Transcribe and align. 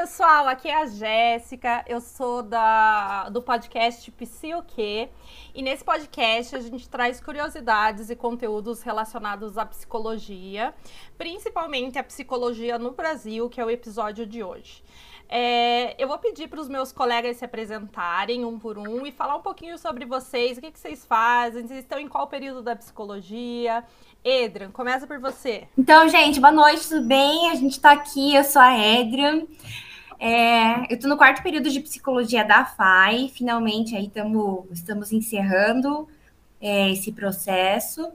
Pessoal, 0.00 0.48
aqui 0.48 0.66
é 0.66 0.76
a 0.76 0.86
Jéssica, 0.86 1.84
eu 1.86 2.00
sou 2.00 2.42
da, 2.42 3.28
do 3.28 3.42
podcast 3.42 4.10
Psi 4.12 4.54
o 4.54 4.62
Quê? 4.62 5.10
E 5.54 5.60
nesse 5.60 5.84
podcast 5.84 6.56
a 6.56 6.60
gente 6.60 6.88
traz 6.88 7.20
curiosidades 7.20 8.08
e 8.08 8.16
conteúdos 8.16 8.80
relacionados 8.80 9.58
à 9.58 9.66
psicologia, 9.66 10.72
principalmente 11.18 11.98
a 11.98 12.02
psicologia 12.02 12.78
no 12.78 12.92
Brasil, 12.92 13.50
que 13.50 13.60
é 13.60 13.64
o 13.64 13.68
episódio 13.68 14.24
de 14.24 14.42
hoje. 14.42 14.82
É, 15.28 16.02
eu 16.02 16.08
vou 16.08 16.16
pedir 16.16 16.48
para 16.48 16.62
os 16.62 16.68
meus 16.68 16.92
colegas 16.92 17.36
se 17.36 17.44
apresentarem 17.44 18.42
um 18.42 18.58
por 18.58 18.78
um 18.78 19.06
e 19.06 19.12
falar 19.12 19.36
um 19.36 19.42
pouquinho 19.42 19.76
sobre 19.76 20.06
vocês, 20.06 20.56
o 20.56 20.62
que, 20.62 20.70
que 20.70 20.80
vocês 20.80 21.04
fazem, 21.04 21.66
vocês 21.66 21.80
estão 21.80 21.98
em 21.98 22.08
qual 22.08 22.26
período 22.26 22.62
da 22.62 22.74
psicologia. 22.74 23.84
Edran, 24.24 24.70
começa 24.70 25.06
por 25.06 25.18
você. 25.18 25.68
Então, 25.76 26.08
gente, 26.08 26.40
boa 26.40 26.52
noite, 26.52 26.88
tudo 26.88 27.06
bem? 27.06 27.50
A 27.50 27.54
gente 27.54 27.72
está 27.72 27.92
aqui, 27.92 28.34
eu 28.34 28.44
sou 28.44 28.62
a 28.62 28.78
Edran. 28.78 29.46
É, 30.22 30.80
eu 30.92 30.96
estou 30.96 31.08
no 31.08 31.16
quarto 31.16 31.42
período 31.42 31.70
de 31.70 31.80
psicologia 31.80 32.44
da 32.44 32.62
FAI, 32.62 33.30
finalmente 33.34 33.96
aí 33.96 34.10
tamo, 34.10 34.68
estamos 34.70 35.12
encerrando 35.12 36.06
é, 36.60 36.90
esse 36.90 37.10
processo 37.10 38.12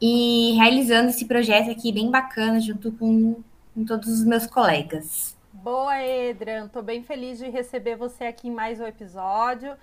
e 0.00 0.52
realizando 0.52 1.08
esse 1.08 1.24
projeto 1.24 1.68
aqui 1.68 1.90
bem 1.90 2.12
bacana 2.12 2.60
junto 2.60 2.92
com, 2.92 3.42
com 3.74 3.84
todos 3.84 4.08
os 4.08 4.24
meus 4.24 4.46
colegas. 4.46 5.36
Boa, 5.52 6.00
Edran. 6.00 6.68
Tô 6.68 6.80
bem 6.80 7.02
feliz 7.02 7.38
de 7.38 7.48
receber 7.48 7.96
você 7.96 8.24
aqui 8.24 8.46
em 8.46 8.52
mais 8.52 8.78
um 8.78 8.86
episódio. 8.86 9.74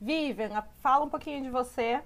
Vivian, 0.00 0.64
fala 0.80 1.04
um 1.04 1.10
pouquinho 1.10 1.42
de 1.42 1.50
você. 1.50 2.00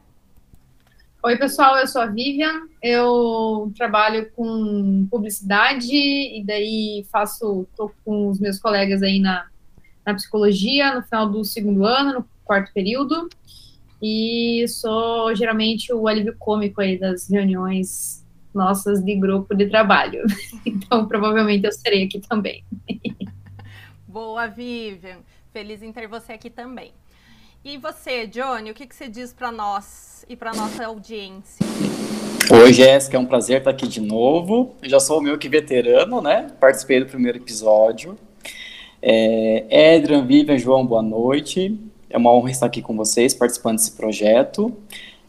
Oi, 1.23 1.37
pessoal, 1.37 1.77
eu 1.77 1.87
sou 1.87 2.01
a 2.01 2.07
Vivian. 2.07 2.67
Eu 2.83 3.71
trabalho 3.77 4.31
com 4.33 5.07
publicidade 5.11 5.95
e 5.95 6.43
daí 6.47 7.07
faço, 7.13 7.69
tô 7.77 7.93
com 8.03 8.29
os 8.29 8.41
meus 8.41 8.59
colegas 8.59 9.03
aí 9.03 9.21
na, 9.21 9.47
na 10.07 10.15
psicologia 10.15 10.95
no 10.95 11.03
final 11.03 11.29
do 11.29 11.45
segundo 11.45 11.85
ano, 11.85 12.21
no 12.21 12.29
quarto 12.43 12.73
período. 12.73 13.29
E 14.03 14.65
sou 14.67 15.35
geralmente 15.35 15.93
o 15.93 16.09
alívio 16.09 16.35
cômico 16.39 16.81
aí 16.81 16.99
das 16.99 17.29
reuniões 17.29 18.27
nossas 18.55 19.05
de 19.05 19.15
grupo 19.15 19.55
de 19.55 19.69
trabalho. 19.69 20.25
Então, 20.65 21.07
provavelmente 21.07 21.67
eu 21.67 21.73
serei 21.73 22.05
aqui 22.05 22.19
também. 22.21 22.65
Boa, 24.09 24.47
Vivian. 24.47 25.19
Feliz 25.53 25.83
em 25.83 25.93
ter 25.93 26.09
você 26.09 26.33
aqui 26.33 26.49
também. 26.49 26.93
E 27.63 27.77
você, 27.77 28.27
Johnny, 28.27 28.71
o 28.71 28.75
que, 28.75 28.87
que 28.87 28.97
você 28.97 29.07
diz 29.07 29.35
para 29.35 29.53
nós 29.53 30.25
e 30.27 30.35
para 30.35 30.51
nossa 30.55 30.87
audiência? 30.87 31.67
Oi, 32.51 32.73
Jéssica, 32.73 33.19
é 33.19 33.21
um 33.21 33.27
prazer 33.27 33.59
estar 33.59 33.69
aqui 33.69 33.87
de 33.87 34.01
novo. 34.01 34.75
Eu 34.83 34.89
já 34.89 34.99
sou 34.99 35.21
meio 35.21 35.37
que 35.37 35.47
veterano, 35.47 36.23
né? 36.23 36.51
Participei 36.59 37.01
do 37.01 37.07
primeiro 37.07 37.37
episódio. 37.37 38.17
É, 39.03 39.95
Edran, 39.95 40.25
Vivian, 40.25 40.57
João, 40.57 40.87
boa 40.87 41.03
noite. 41.03 41.79
É 42.09 42.17
uma 42.17 42.33
honra 42.33 42.51
estar 42.51 42.65
aqui 42.65 42.81
com 42.81 42.97
vocês, 42.97 43.35
participando 43.35 43.77
desse 43.77 43.93
projeto. 43.93 44.75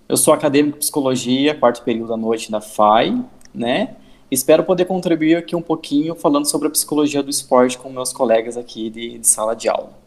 Eu 0.08 0.16
sou 0.16 0.34
acadêmico 0.34 0.78
de 0.78 0.86
psicologia, 0.86 1.54
quarto 1.54 1.84
período 1.84 2.08
da 2.08 2.18
noite 2.18 2.50
da 2.50 2.62
FAI, 2.62 3.22
né? 3.54 3.98
Espero 4.32 4.64
poder 4.64 4.86
contribuir 4.86 5.36
aqui 5.36 5.54
um 5.54 5.62
pouquinho 5.62 6.16
falando 6.16 6.50
sobre 6.50 6.70
a 6.70 6.72
psicologia 6.72 7.22
do 7.22 7.30
esporte 7.30 7.78
com 7.78 7.90
meus 7.90 8.14
colegas 8.14 8.56
aqui 8.56 8.90
de, 8.90 9.18
de 9.20 9.28
sala 9.28 9.54
de 9.54 9.68
aula. 9.68 10.01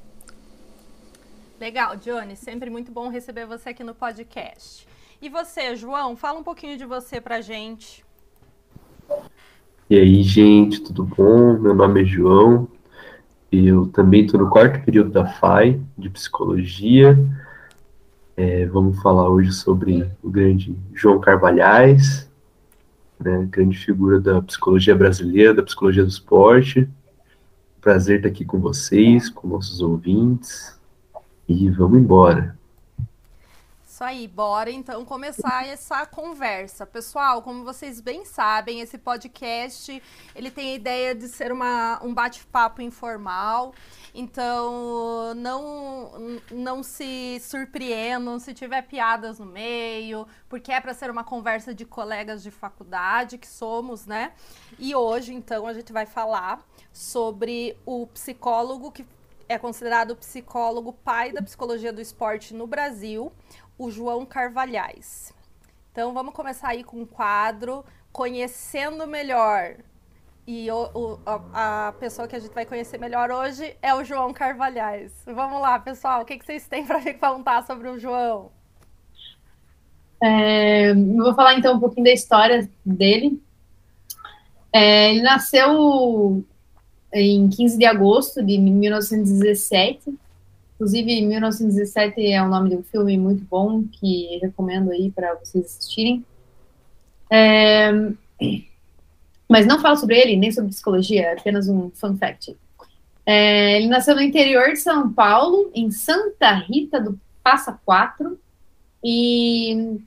Legal, 1.64 1.96
Johnny, 1.96 2.36
sempre 2.36 2.68
muito 2.68 2.92
bom 2.92 3.08
receber 3.08 3.46
você 3.46 3.70
aqui 3.70 3.82
no 3.82 3.94
podcast. 3.94 4.86
E 5.22 5.30
você, 5.30 5.74
João, 5.74 6.14
fala 6.14 6.38
um 6.38 6.42
pouquinho 6.42 6.76
de 6.76 6.84
você 6.84 7.22
pra 7.22 7.40
gente. 7.40 8.04
E 9.88 9.96
aí, 9.96 10.22
gente, 10.22 10.82
tudo 10.82 11.04
bom? 11.04 11.58
Meu 11.58 11.74
nome 11.74 12.02
é 12.02 12.04
João. 12.04 12.68
Eu 13.50 13.86
também 13.86 14.26
estou 14.26 14.38
no 14.40 14.50
quarto 14.50 14.84
período 14.84 15.08
da 15.08 15.24
FAI, 15.26 15.80
de 15.96 16.10
psicologia. 16.10 17.18
É, 18.36 18.66
vamos 18.66 19.00
falar 19.00 19.30
hoje 19.30 19.50
sobre 19.50 20.06
o 20.22 20.28
grande 20.28 20.76
João 20.92 21.18
Carvalhais, 21.18 22.30
né, 23.18 23.48
grande 23.50 23.78
figura 23.78 24.20
da 24.20 24.42
psicologia 24.42 24.94
brasileira, 24.94 25.54
da 25.54 25.62
psicologia 25.62 26.02
do 26.02 26.10
esporte. 26.10 26.86
Prazer 27.80 28.18
estar 28.18 28.28
aqui 28.28 28.44
com 28.44 28.60
vocês, 28.60 29.30
com 29.30 29.48
nossos 29.48 29.80
ouvintes. 29.80 30.74
E 31.48 31.70
vamos 31.70 31.98
embora. 31.98 32.56
Isso 33.94 34.02
aí, 34.02 34.26
bora 34.26 34.72
então 34.72 35.04
começar 35.04 35.68
essa 35.68 36.04
conversa. 36.04 36.84
Pessoal, 36.84 37.42
como 37.42 37.62
vocês 37.62 38.00
bem 38.00 38.24
sabem, 38.24 38.80
esse 38.80 38.98
podcast, 38.98 40.02
ele 40.34 40.50
tem 40.50 40.72
a 40.72 40.74
ideia 40.74 41.14
de 41.14 41.28
ser 41.28 41.52
uma, 41.52 42.02
um 42.02 42.12
bate-papo 42.12 42.82
informal. 42.82 43.72
Então, 44.12 45.32
não, 45.36 46.40
não 46.50 46.82
se 46.82 47.38
surpreendam 47.40 48.40
se 48.40 48.52
tiver 48.52 48.82
piadas 48.82 49.38
no 49.38 49.46
meio, 49.46 50.26
porque 50.48 50.72
é 50.72 50.80
para 50.80 50.92
ser 50.92 51.08
uma 51.08 51.22
conversa 51.22 51.72
de 51.72 51.84
colegas 51.84 52.42
de 52.42 52.50
faculdade 52.50 53.38
que 53.38 53.46
somos, 53.46 54.06
né? 54.06 54.32
E 54.76 54.92
hoje, 54.92 55.32
então, 55.32 55.68
a 55.68 55.72
gente 55.72 55.92
vai 55.92 56.04
falar 56.04 56.66
sobre 56.92 57.76
o 57.86 58.08
psicólogo 58.08 58.90
que 58.90 59.06
é 59.48 59.58
considerado 59.58 60.12
o 60.12 60.16
psicólogo 60.16 60.92
pai 60.92 61.32
da 61.32 61.42
psicologia 61.42 61.92
do 61.92 62.00
esporte 62.00 62.54
no 62.54 62.66
Brasil, 62.66 63.32
o 63.78 63.90
João 63.90 64.24
Carvalhais. 64.24 65.34
Então 65.92 66.12
vamos 66.12 66.34
começar 66.34 66.68
aí 66.68 66.82
com 66.82 67.02
um 67.02 67.06
quadro 67.06 67.84
Conhecendo 68.12 69.06
Melhor. 69.06 69.76
E 70.46 70.70
o, 70.70 70.90
o, 70.94 71.20
a, 71.26 71.94
pessoa 71.98 72.28
que 72.28 72.36
a 72.36 72.38
gente 72.38 72.52
vai 72.52 72.66
conhecer 72.66 72.98
melhor 72.98 73.30
hoje 73.30 73.76
é 73.80 73.94
o 73.94 74.04
João 74.04 74.32
Carvalhais. 74.32 75.10
Vamos 75.24 75.60
lá, 75.60 75.78
pessoal, 75.78 76.20
o 76.20 76.24
que, 76.24 76.38
que 76.38 76.44
vocês 76.44 76.66
têm 76.68 76.84
para 76.84 77.00
me 77.00 77.14
contar 77.14 77.64
sobre 77.64 77.88
o 77.88 77.98
João? 77.98 78.50
É, 80.22 80.92
vou 80.94 81.34
falar 81.34 81.54
então 81.54 81.76
um 81.76 81.80
pouquinho 81.80 82.04
da 82.04 82.12
história 82.12 82.68
dele. 82.84 83.42
É, 84.72 85.10
ele 85.10 85.22
nasceu 85.22 86.44
em 87.14 87.48
15 87.48 87.78
de 87.78 87.86
agosto 87.86 88.42
de 88.42 88.58
1917 88.58 90.12
Inclusive, 90.74 91.22
1917 91.22 92.26
é 92.32 92.42
o 92.42 92.48
nome 92.48 92.70
de 92.70 92.76
um 92.76 92.82
filme 92.82 93.16
muito 93.16 93.44
bom 93.44 93.84
que 93.84 94.38
recomendo 94.42 94.90
aí 94.90 95.10
para 95.10 95.34
vocês 95.34 95.64
assistirem. 95.64 96.24
É... 97.30 97.90
Mas 99.48 99.66
não 99.66 99.80
falo 99.80 99.96
sobre 99.96 100.18
ele, 100.18 100.36
nem 100.36 100.50
sobre 100.50 100.70
psicologia, 100.70 101.22
é 101.22 101.32
apenas 101.38 101.68
um 101.68 101.90
fun 101.90 102.16
fact. 102.16 102.56
É... 103.24 103.78
Ele 103.78 103.86
nasceu 103.86 104.16
no 104.16 104.20
interior 104.20 104.72
de 104.72 104.80
São 104.80 105.12
Paulo, 105.12 105.70
em 105.74 105.90
Santa 105.92 106.52
Rita 106.52 107.00
do 107.00 107.18
Passa 107.42 107.78
Quatro, 107.84 108.38
e 109.02 110.00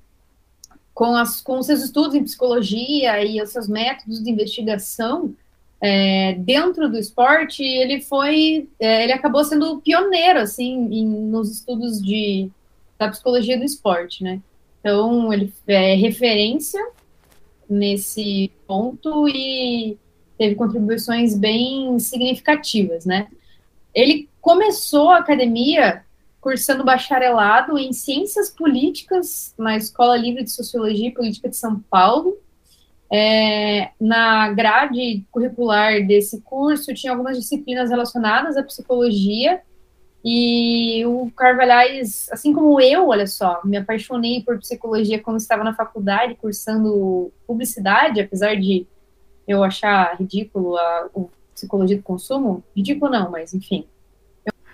com, 0.93 1.15
as, 1.15 1.39
com 1.39 1.63
seus 1.63 1.81
estudos 1.81 2.13
em 2.13 2.23
psicologia 2.23 3.23
e 3.23 3.41
os 3.41 3.51
seus 3.51 3.69
métodos 3.69 4.21
de 4.21 4.29
investigação, 4.29 5.33
é, 5.79 6.33
dentro 6.33 6.89
do 6.89 6.97
esporte, 6.97 7.63
ele 7.63 8.01
foi, 8.01 8.67
é, 8.79 9.03
ele 9.03 9.13
acabou 9.13 9.43
sendo 9.43 9.79
pioneiro, 9.81 10.39
assim, 10.39 10.87
em, 10.91 11.05
nos 11.05 11.51
estudos 11.51 12.01
de, 12.01 12.49
da 12.97 13.09
psicologia 13.09 13.57
do 13.57 13.63
esporte, 13.63 14.23
né? 14.23 14.41
Então, 14.79 15.31
ele 15.31 15.53
é 15.67 15.95
referência 15.95 16.83
nesse 17.69 18.51
ponto 18.65 19.27
e 19.27 19.97
teve 20.37 20.55
contribuições 20.55 21.37
bem 21.37 21.99
significativas, 21.99 23.05
né? 23.05 23.27
Ele 23.93 24.29
começou 24.41 25.09
a 25.09 25.17
academia 25.17 26.03
cursando 26.39 26.83
bacharelado 26.83 27.77
em 27.77 27.91
Ciências 27.91 28.49
Políticas 28.49 29.53
na 29.57 29.75
Escola 29.75 30.15
Livre 30.15 30.43
de 30.43 30.51
Sociologia 30.51 31.09
e 31.09 31.13
Política 31.13 31.49
de 31.49 31.57
São 31.57 31.79
Paulo, 31.89 32.37
é, 33.11 33.91
na 33.99 34.51
grade 34.51 35.25
curricular 35.31 36.05
desse 36.05 36.41
curso 36.41 36.93
tinha 36.93 37.13
algumas 37.13 37.37
disciplinas 37.37 37.89
relacionadas 37.89 38.57
à 38.57 38.63
psicologia 38.63 39.61
e 40.25 41.05
o 41.05 41.31
Carvalhais, 41.31 42.27
assim 42.31 42.51
como 42.51 42.81
eu, 42.81 43.07
olha 43.07 43.25
só, 43.25 43.61
me 43.63 43.77
apaixonei 43.77 44.43
por 44.43 44.59
psicologia 44.59 45.21
quando 45.21 45.37
estava 45.37 45.63
na 45.63 45.73
faculdade 45.73 46.35
cursando 46.35 47.31
publicidade, 47.45 48.19
apesar 48.19 48.55
de 48.55 48.85
eu 49.47 49.63
achar 49.63 50.17
ridículo 50.19 50.75
a, 50.75 51.09
a 51.15 51.21
psicologia 51.55 51.95
do 51.95 52.03
consumo, 52.03 52.61
ridículo 52.75 53.09
não, 53.09 53.31
mas 53.31 53.53
enfim. 53.53 53.85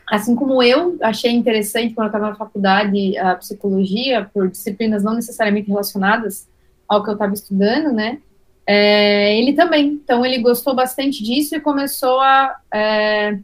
assim 0.10 0.36
como 0.36 0.64
eu 0.64 0.98
achei 1.04 1.32
interessante 1.32 1.94
quando 1.94 2.06
eu 2.06 2.10
estava 2.10 2.30
na 2.32 2.36
faculdade 2.36 3.16
a 3.18 3.36
psicologia 3.36 4.28
por 4.34 4.50
disciplinas 4.50 5.04
não 5.04 5.14
necessariamente 5.14 5.70
relacionadas 5.70 6.48
ao 6.94 7.04
que 7.04 7.10
eu 7.10 7.14
estava 7.14 7.34
estudando, 7.34 7.92
né? 7.92 8.20
É, 8.66 9.38
ele 9.38 9.54
também. 9.54 9.88
Então, 9.88 10.26
ele 10.26 10.40
gostou 10.40 10.74
bastante 10.74 11.24
disso 11.24 11.56
e 11.56 11.62
começou 11.62 12.20
a 12.20 12.56
é, 12.74 13.40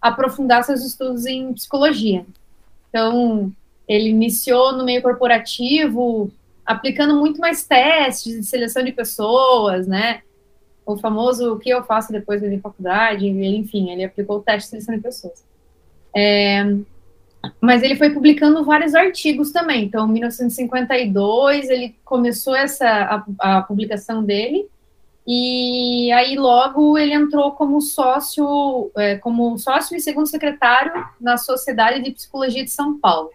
aprofundar 0.00 0.64
seus 0.64 0.84
estudos 0.84 1.26
em 1.26 1.52
psicologia. 1.54 2.26
Então, 2.88 3.52
ele 3.86 4.10
iniciou 4.10 4.72
no 4.72 4.84
meio 4.84 5.02
corporativo, 5.02 6.30
aplicando 6.64 7.16
muito 7.16 7.40
mais 7.40 7.64
testes 7.64 8.34
de 8.34 8.42
seleção 8.44 8.84
de 8.84 8.92
pessoas, 8.92 9.86
né? 9.86 10.22
o 10.88 10.96
famoso 10.96 11.52
o 11.52 11.58
que 11.58 11.68
eu 11.68 11.84
faço 11.84 12.10
depois 12.10 12.40
da 12.40 12.58
faculdade, 12.60 13.28
enfim, 13.28 13.90
ele 13.90 14.04
aplicou 14.04 14.38
o 14.38 14.40
teste 14.40 14.64
de 14.64 14.70
seleção 14.70 14.94
de 14.94 15.02
pessoas. 15.02 15.44
É, 16.16 16.64
mas 17.60 17.82
ele 17.82 17.96
foi 17.96 18.10
publicando 18.10 18.64
vários 18.64 18.94
artigos 18.94 19.52
também. 19.52 19.84
Então, 19.84 20.08
em 20.08 20.12
1952, 20.12 21.68
ele 21.68 21.94
começou 22.04 22.54
essa 22.54 23.24
a, 23.40 23.58
a, 23.58 23.62
publicação 23.62 24.22
dele, 24.22 24.66
e 25.26 26.10
aí 26.12 26.36
logo 26.36 26.96
ele 26.96 27.12
entrou 27.12 27.52
como 27.52 27.80
sócio, 27.80 28.90
é, 28.96 29.16
como 29.16 29.58
sócio 29.58 29.96
e 29.96 30.00
segundo 30.00 30.26
secretário 30.26 31.04
na 31.20 31.36
Sociedade 31.36 32.02
de 32.02 32.12
Psicologia 32.12 32.64
de 32.64 32.70
São 32.70 32.98
Paulo. 32.98 33.30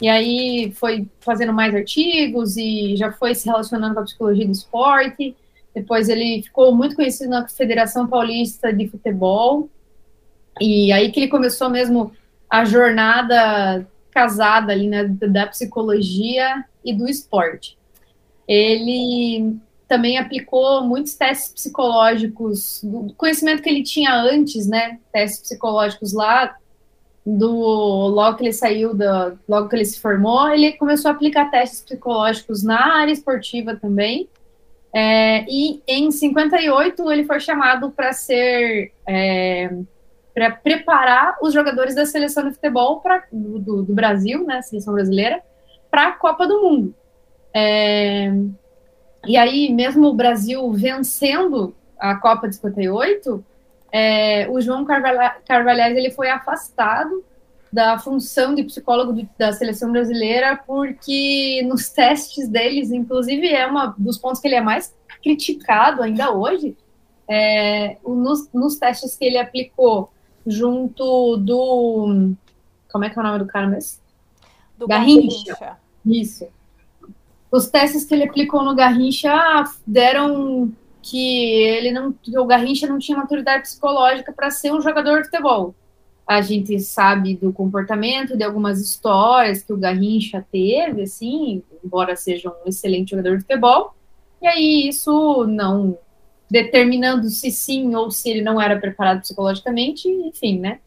E 0.00 0.08
aí 0.08 0.72
foi 0.72 1.06
fazendo 1.20 1.52
mais 1.52 1.74
artigos 1.74 2.56
e 2.56 2.96
já 2.96 3.12
foi 3.12 3.34
se 3.34 3.46
relacionando 3.46 3.94
com 3.94 4.00
a 4.00 4.04
psicologia 4.04 4.46
do 4.46 4.52
esporte. 4.52 5.36
Depois 5.74 6.08
ele 6.08 6.42
ficou 6.42 6.74
muito 6.74 6.96
conhecido 6.96 7.28
na 7.28 7.46
Federação 7.46 8.06
Paulista 8.06 8.72
de 8.72 8.88
Futebol. 8.88 9.68
E 10.58 10.90
aí 10.90 11.10
que 11.12 11.20
ele 11.20 11.28
começou 11.28 11.68
mesmo 11.68 12.12
a 12.50 12.64
jornada 12.64 13.86
casada 14.10 14.72
ali, 14.72 14.88
né, 14.88 15.04
da 15.04 15.46
psicologia 15.46 16.64
e 16.84 16.92
do 16.92 17.08
esporte. 17.08 17.78
Ele 18.46 19.56
também 19.86 20.18
aplicou 20.18 20.82
muitos 20.82 21.14
testes 21.14 21.52
psicológicos, 21.52 22.80
do 22.82 23.14
conhecimento 23.16 23.62
que 23.62 23.68
ele 23.68 23.82
tinha 23.82 24.14
antes, 24.14 24.66
né, 24.66 24.98
testes 25.12 25.42
psicológicos 25.42 26.12
lá 26.12 26.56
do 27.24 27.52
logo 27.52 28.38
que 28.38 28.44
ele 28.44 28.52
saiu 28.52 28.94
da 28.94 29.34
logo 29.48 29.68
que 29.68 29.76
ele 29.76 29.84
se 29.84 30.00
formou, 30.00 30.48
ele 30.48 30.72
começou 30.72 31.10
a 31.10 31.14
aplicar 31.14 31.50
testes 31.50 31.82
psicológicos 31.82 32.62
na 32.62 32.98
área 32.98 33.12
esportiva 33.12 33.76
também. 33.76 34.28
É, 34.92 35.44
e 35.48 35.80
em 35.86 36.10
58 36.10 37.12
ele 37.12 37.24
foi 37.24 37.38
chamado 37.38 37.90
para 37.90 38.12
ser 38.12 38.92
é, 39.06 39.70
para 40.34 40.50
preparar 40.50 41.36
os 41.42 41.52
jogadores 41.52 41.94
da 41.94 42.06
seleção 42.06 42.48
de 42.48 42.54
futebol 42.54 43.00
pra, 43.00 43.24
do, 43.32 43.82
do 43.82 43.94
Brasil, 43.94 44.44
né, 44.44 44.62
seleção 44.62 44.94
brasileira, 44.94 45.42
para 45.90 46.08
a 46.08 46.12
Copa 46.12 46.46
do 46.46 46.62
Mundo. 46.62 46.94
É, 47.52 48.32
e 49.26 49.36
aí, 49.36 49.72
mesmo 49.72 50.06
o 50.06 50.14
Brasil 50.14 50.70
vencendo 50.72 51.74
a 51.98 52.14
Copa 52.14 52.48
de 52.48 52.56
58, 52.56 53.44
é, 53.92 54.48
o 54.48 54.60
João 54.60 54.84
Carvalhais 54.84 55.96
ele 55.96 56.10
foi 56.10 56.30
afastado 56.30 57.24
da 57.72 57.98
função 57.98 58.54
de 58.54 58.64
psicólogo 58.64 59.12
de, 59.12 59.28
da 59.38 59.52
seleção 59.52 59.92
brasileira 59.92 60.60
porque 60.66 61.62
nos 61.66 61.88
testes 61.88 62.48
deles, 62.48 62.90
inclusive 62.90 63.48
é 63.48 63.70
um 63.70 63.94
dos 63.96 64.18
pontos 64.18 64.40
que 64.40 64.48
ele 64.48 64.56
é 64.56 64.60
mais 64.60 64.94
criticado 65.22 66.02
ainda 66.02 66.32
hoje, 66.32 66.76
é, 67.28 67.96
nos, 68.04 68.48
nos 68.52 68.76
testes 68.76 69.14
que 69.16 69.24
ele 69.24 69.38
aplicou 69.38 70.10
junto 70.46 71.36
do 71.36 72.34
como 72.90 73.04
é 73.04 73.10
que 73.10 73.18
é 73.18 73.22
o 73.22 73.24
nome 73.24 73.38
do 73.38 73.46
cara 73.46 73.66
mesmo? 73.66 74.00
Do 74.76 74.86
Garrincha. 74.86 75.54
Garrincha. 75.54 75.78
Isso. 76.04 76.48
Os 77.50 77.68
testes 77.68 78.04
que 78.04 78.14
ele 78.14 78.24
aplicou 78.24 78.64
no 78.64 78.74
Garrincha 78.74 79.64
deram 79.86 80.72
que 81.02 81.54
ele 81.54 81.90
não, 81.92 82.14
o 82.36 82.44
Garrincha 82.44 82.86
não 82.86 82.98
tinha 82.98 83.16
maturidade 83.16 83.62
psicológica 83.62 84.32
para 84.32 84.50
ser 84.50 84.72
um 84.72 84.80
jogador 84.80 85.22
de 85.22 85.30
futebol. 85.30 85.74
A 86.26 86.40
gente 86.40 86.78
sabe 86.78 87.34
do 87.34 87.52
comportamento, 87.52 88.36
de 88.36 88.44
algumas 88.44 88.80
histórias 88.80 89.62
que 89.62 89.72
o 89.72 89.76
Garrincha 89.76 90.46
teve, 90.52 91.02
assim, 91.02 91.62
embora 91.84 92.14
seja 92.14 92.50
um 92.50 92.68
excelente 92.68 93.10
jogador 93.10 93.36
de 93.36 93.42
futebol. 93.42 93.94
E 94.40 94.46
aí 94.46 94.88
isso 94.88 95.44
não 95.46 95.98
determinando 96.50 97.28
se 97.28 97.50
sim 97.50 97.94
ou 97.94 98.10
se 98.10 98.28
ele 98.28 98.42
não 98.42 98.60
era 98.60 98.78
preparado 98.78 99.20
psicologicamente, 99.20 100.08
enfim, 100.08 100.58
né? 100.58 100.80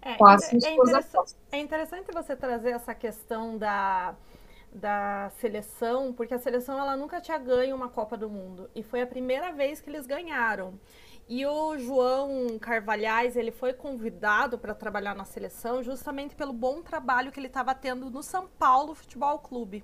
É, 0.00 0.12
é, 0.12 0.14
é, 0.14 0.74
interessante, 0.74 1.34
é 1.52 1.58
interessante 1.58 2.12
você 2.12 2.36
trazer 2.36 2.70
essa 2.70 2.94
questão 2.94 3.56
da 3.56 4.14
da 4.74 5.30
seleção, 5.38 6.12
porque 6.12 6.34
a 6.34 6.38
seleção 6.38 6.76
ela 6.76 6.96
nunca 6.96 7.20
tinha 7.20 7.38
ganho 7.38 7.76
uma 7.76 7.88
Copa 7.88 8.16
do 8.16 8.28
Mundo 8.28 8.68
e 8.74 8.82
foi 8.82 9.00
a 9.02 9.06
primeira 9.06 9.52
vez 9.52 9.80
que 9.80 9.88
eles 9.88 10.04
ganharam. 10.04 10.74
E 11.26 11.46
o 11.46 11.78
João 11.78 12.58
Carvalhais, 12.58 13.34
ele 13.34 13.50
foi 13.50 13.72
convidado 13.72 14.58
para 14.58 14.74
trabalhar 14.74 15.14
na 15.14 15.24
seleção 15.24 15.82
justamente 15.82 16.34
pelo 16.34 16.52
bom 16.52 16.82
trabalho 16.82 17.32
que 17.32 17.40
ele 17.40 17.46
estava 17.46 17.74
tendo 17.74 18.10
no 18.10 18.22
São 18.22 18.46
Paulo 18.46 18.94
Futebol 18.94 19.38
Clube. 19.38 19.82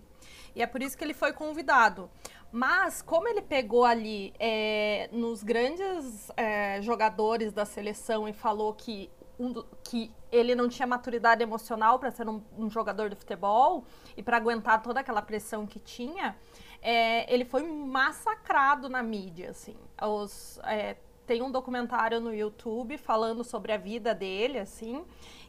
E 0.55 0.63
é 0.63 0.67
por 0.67 0.83
isso 0.83 0.99
que 0.99 1.05
ele 1.05 1.15
foi 1.15 1.33
convidado. 1.33 2.11
Mas, 2.53 3.01
como 3.01 3.29
ele 3.29 3.43
pegou 3.43 3.85
ali 3.85 4.35
é, 4.39 5.09
nos 5.13 5.43
grandes 5.43 6.31
é, 6.37 6.83
jogadores 6.83 7.53
da 7.53 7.65
seleção 7.65 8.29
e 8.29 8.33
falou 8.33 8.75
que, 8.75 9.09
um, 9.39 9.53
que 9.85 10.11
ele 10.33 10.57
não 10.57 10.69
tinha 10.69 10.87
maturidade 10.87 11.43
emocional 11.43 11.99
para 12.01 12.11
ser 12.11 12.29
um, 12.29 12.43
um, 12.59 12.69
jogador 12.69 13.09
de 13.09 13.15
futebol 13.15 13.85
e 14.17 14.23
para 14.23 14.37
aguentar 14.37 14.83
toda 14.83 14.99
aquela 14.99 15.23
pressão 15.23 15.65
que 15.65 15.79
tinha, 15.79 16.37
é, 16.83 17.33
ele 17.33 17.45
foi 17.45 17.63
massacrado 17.63 18.89
na 18.89 19.03
mídia, 19.03 19.51
assim. 19.51 19.77
Os, 20.03 20.59
é, 20.65 20.97
tem 21.27 21.43
um 21.43 21.53
documentário 21.53 22.21
no 22.21 22.35
YouTube 22.35 22.99
falando 22.99 23.45
sobre 23.45 23.73
a 23.73 23.77
vida 23.77 24.13
dele, 24.13 24.59
assim, 24.59 25.05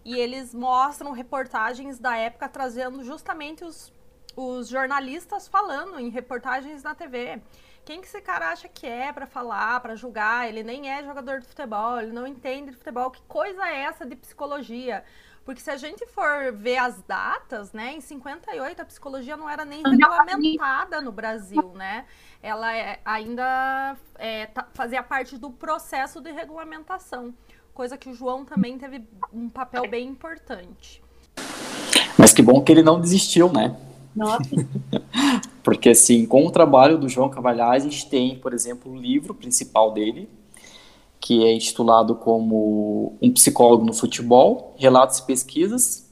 e 0.06 0.16
eles 0.16 0.54
mostram 0.54 1.12
reportagens 1.12 1.98
da 1.98 2.16
época 2.16 2.48
trazendo 2.48 3.04
justamente 3.04 3.66
os, 3.66 3.92
os 4.36 4.70
jornalistas 4.70 5.48
falando 5.48 6.00
em 6.00 6.10
reportagens 6.10 6.84
na 6.84 6.96
TV 6.96 7.42
quem 7.84 8.00
que 8.00 8.08
esse 8.08 8.22
cara 8.22 8.52
acha 8.52 8.68
que 8.68 8.86
é 8.86 9.12
para 9.12 9.26
falar, 9.26 9.80
para 9.80 9.96
julgar? 9.96 10.48
Ele 10.48 10.64
nem 10.64 10.90
é 10.90 11.04
jogador 11.04 11.40
de 11.40 11.48
futebol, 11.48 12.00
ele 12.00 12.12
não 12.12 12.28
entende 12.28 12.72
de 12.72 12.78
futebol. 12.78 13.10
Que 13.10 13.22
coisa 13.28 13.68
é 13.68 13.82
essa 13.82 14.06
de 14.06 14.16
psicologia? 14.16 15.04
Porque 15.44 15.60
se 15.60 15.72
a 15.72 15.78
gente 15.78 16.06
for 16.06 16.54
ver 16.54 16.78
as 16.78 17.02
datas, 17.02 17.74
né, 17.74 17.94
em 17.94 18.02
58 18.02 18.82
a 18.82 18.86
psicologia 18.86 19.36
não 19.36 19.50
era 19.50 19.66
nem 19.66 19.82
regulamentada 19.82 21.02
no 21.02 21.12
Brasil, 21.12 21.74
né? 21.74 22.06
Ela 22.44 22.76
é, 22.76 23.00
ainda 23.04 23.98
é, 24.16 24.46
tá, 24.46 24.68
fazia 24.74 25.02
parte 25.02 25.38
do 25.38 25.50
processo 25.50 26.22
de 26.22 26.32
regulamentação, 26.32 27.34
coisa 27.74 27.98
que 27.98 28.10
o 28.10 28.14
João 28.14 28.46
também 28.46 28.78
teve 28.78 29.04
um 29.34 29.50
papel 29.50 29.90
bem 29.90 30.08
importante. 30.08 31.04
Mas 32.18 32.32
que 32.32 32.44
bom 32.44 32.64
que 32.64 32.72
ele 32.72 32.84
não 32.84 33.02
desistiu, 33.02 33.52
né? 33.52 33.76
Nossa. 34.16 34.50
Porque, 35.64 35.90
assim, 35.90 36.26
com 36.26 36.46
o 36.46 36.52
trabalho 36.52 36.98
do 36.98 37.08
João 37.08 37.30
Cavalhais, 37.30 37.86
a 37.86 37.90
gente 37.90 38.10
tem, 38.10 38.38
por 38.38 38.54
exemplo, 38.54 38.92
o 38.92 38.98
livro 38.98 39.34
principal 39.34 39.92
dele, 39.92 40.28
que 41.20 41.46
é 41.46 41.54
intitulado 41.54 42.16
como 42.16 43.16
Um 43.22 43.32
Psicólogo 43.32 43.86
no 43.86 43.94
Futebol, 43.94 44.76
Relatos 44.78 45.20
e 45.20 45.26
Pesquisas, 45.26 46.10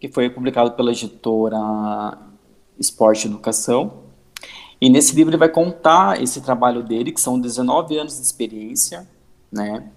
que 0.00 0.08
foi 0.08 0.30
publicado 0.30 0.72
pela 0.72 0.90
editora 0.92 2.18
Esporte 2.78 3.26
Educação. 3.26 4.04
E 4.80 4.88
nesse 4.88 5.14
livro 5.14 5.30
ele 5.30 5.38
vai 5.38 5.48
contar 5.48 6.22
esse 6.22 6.40
trabalho 6.40 6.82
dele, 6.82 7.12
que 7.12 7.20
são 7.20 7.38
19 7.38 7.98
anos 7.98 8.16
de 8.16 8.22
experiência, 8.22 9.06
né, 9.50 9.90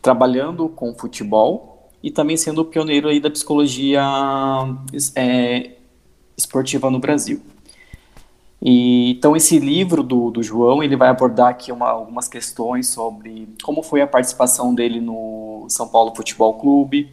trabalhando 0.00 0.68
com 0.68 0.94
futebol 0.94 1.90
e 2.02 2.10
também 2.10 2.36
sendo 2.36 2.64
pioneiro 2.64 3.08
aí 3.08 3.20
da 3.20 3.30
psicologia 3.30 4.02
é, 5.16 5.70
esportiva 6.36 6.90
no 6.90 6.98
Brasil. 6.98 7.40
E, 8.62 9.10
então 9.10 9.36
esse 9.36 9.58
livro 9.58 10.02
do, 10.02 10.30
do 10.30 10.42
João 10.42 10.82
ele 10.82 10.96
vai 10.96 11.10
abordar 11.10 11.48
aqui 11.48 11.70
uma, 11.70 11.90
algumas 11.90 12.28
questões 12.28 12.88
sobre 12.88 13.48
como 13.62 13.82
foi 13.82 14.00
a 14.00 14.06
participação 14.06 14.74
dele 14.74 15.02
no 15.02 15.66
São 15.68 15.86
Paulo 15.86 16.14
Futebol 16.16 16.54
Clube, 16.54 17.12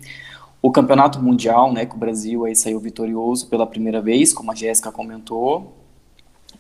o 0.61 0.71
campeonato 0.71 1.21
mundial, 1.21 1.73
né, 1.73 1.85
que 1.85 1.95
o 1.95 1.97
Brasil 1.97 2.45
aí 2.45 2.55
saiu 2.55 2.79
vitorioso 2.79 3.47
pela 3.47 3.67
primeira 3.67 4.01
vez, 4.01 4.31
como 4.31 4.51
a 4.51 4.55
Jéssica 4.55 4.91
comentou. 4.91 5.73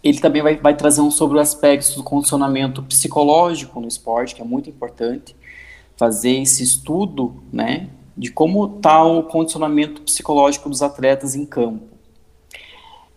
Ele 0.03 0.19
também 0.19 0.41
vai, 0.41 0.57
vai 0.57 0.75
trazer 0.75 1.01
um 1.01 1.11
sobre 1.11 1.37
o 1.37 1.39
aspecto 1.39 1.95
do 1.95 2.03
condicionamento 2.03 2.81
psicológico 2.83 3.79
no 3.79 3.87
esporte, 3.87 4.33
que 4.33 4.41
é 4.41 4.45
muito 4.45 4.69
importante, 4.69 5.35
fazer 5.95 6.41
esse 6.41 6.63
estudo, 6.63 7.43
né, 7.53 7.89
de 8.17 8.31
como 8.31 8.77
está 8.77 9.03
o 9.03 9.23
condicionamento 9.23 10.01
psicológico 10.01 10.67
dos 10.67 10.81
atletas 10.81 11.35
em 11.35 11.45
campo. 11.45 11.90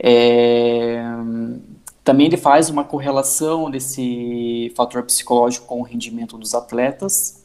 É, 0.07 1.03
também 2.05 2.27
ele 2.27 2.37
faz 2.37 2.69
uma 2.69 2.85
correlação 2.85 3.71
desse 3.71 4.71
fator 4.77 5.03
psicológico 5.03 5.67
com 5.67 5.81
o 5.81 5.83
rendimento 5.83 6.37
dos 6.37 6.55
atletas 6.55 7.43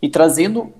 e 0.00 0.08
trazendo 0.08 0.72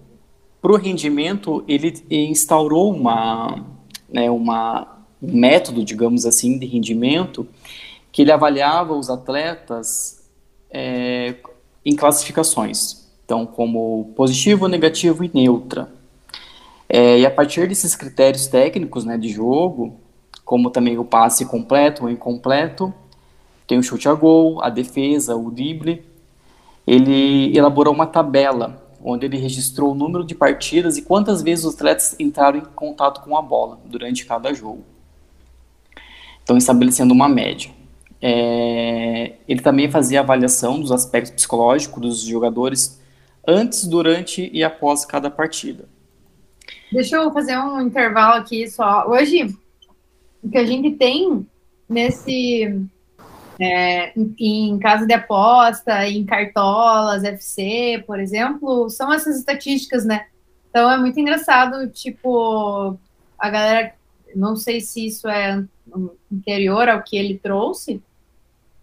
para 0.62 0.70
o 0.70 0.76
rendimento 0.76 1.64
ele 1.66 1.92
instaurou 2.08 2.94
uma, 2.94 3.66
né, 4.08 4.30
uma 4.30 5.02
um 5.20 5.36
método, 5.36 5.84
digamos 5.84 6.24
assim, 6.24 6.60
de 6.60 6.66
rendimento 6.66 7.48
que 8.12 8.22
ele 8.22 8.30
avaliava 8.30 8.94
os 8.94 9.10
atletas 9.10 10.30
é, 10.70 11.34
em 11.84 11.96
classificações, 11.96 13.08
então 13.24 13.44
como 13.44 14.12
positivo, 14.14 14.68
negativo 14.68 15.24
e 15.24 15.30
neutra. 15.34 15.90
É, 16.88 17.18
e 17.18 17.26
a 17.26 17.30
partir 17.32 17.66
desses 17.66 17.96
critérios 17.96 18.46
técnicos 18.46 19.04
né, 19.04 19.18
de 19.18 19.28
jogo, 19.28 20.05
como 20.46 20.70
também 20.70 20.96
o 20.96 21.04
passe 21.04 21.44
completo 21.44 22.04
ou 22.04 22.10
incompleto, 22.10 22.94
tem 23.66 23.76
o 23.78 23.82
chute 23.82 24.08
a 24.08 24.14
gol, 24.14 24.62
a 24.62 24.70
defesa, 24.70 25.34
o 25.34 25.50
drible. 25.50 26.04
ele 26.86 27.54
elaborou 27.54 27.92
uma 27.92 28.06
tabela 28.06 28.80
onde 29.02 29.26
ele 29.26 29.36
registrou 29.36 29.90
o 29.90 29.94
número 29.94 30.24
de 30.24 30.36
partidas 30.36 30.96
e 30.96 31.02
quantas 31.02 31.42
vezes 31.42 31.64
os 31.64 31.74
atletas 31.74 32.14
entraram 32.18 32.58
em 32.58 32.64
contato 32.76 33.22
com 33.22 33.36
a 33.36 33.42
bola 33.42 33.78
durante 33.84 34.24
cada 34.24 34.54
jogo. 34.54 34.84
Então, 36.42 36.56
estabelecendo 36.56 37.12
uma 37.12 37.28
média. 37.28 37.70
É, 38.22 39.34
ele 39.48 39.60
também 39.60 39.90
fazia 39.90 40.20
avaliação 40.20 40.80
dos 40.80 40.92
aspectos 40.92 41.32
psicológicos 41.32 42.00
dos 42.00 42.20
jogadores 42.20 43.00
antes, 43.46 43.84
durante 43.84 44.48
e 44.52 44.62
após 44.62 45.04
cada 45.04 45.28
partida. 45.28 45.88
Deixa 46.90 47.16
eu 47.16 47.32
fazer 47.32 47.58
um 47.58 47.80
intervalo 47.80 48.34
aqui 48.34 48.68
só. 48.68 49.06
Hoje, 49.08 49.54
o 50.46 50.50
que 50.50 50.58
a 50.58 50.64
gente 50.64 50.92
tem 50.92 51.46
nesse 51.88 52.80
é, 53.60 54.12
em, 54.18 54.34
em, 54.38 54.78
casa 54.78 55.06
de 55.06 55.12
aposta, 55.12 56.06
em 56.08 56.24
cartolas, 56.24 57.24
FC, 57.24 58.04
por 58.06 58.20
exemplo, 58.20 58.88
são 58.88 59.12
essas 59.12 59.38
estatísticas, 59.38 60.04
né? 60.04 60.26
Então 60.70 60.90
é 60.90 60.96
muito 60.96 61.18
engraçado, 61.18 61.88
tipo, 61.88 62.96
a 63.38 63.50
galera, 63.50 63.94
não 64.34 64.56
sei 64.56 64.80
se 64.80 65.06
isso 65.06 65.26
é 65.28 65.64
anterior 66.30 66.88
ao 66.88 67.02
que 67.02 67.16
ele 67.16 67.38
trouxe, 67.38 68.00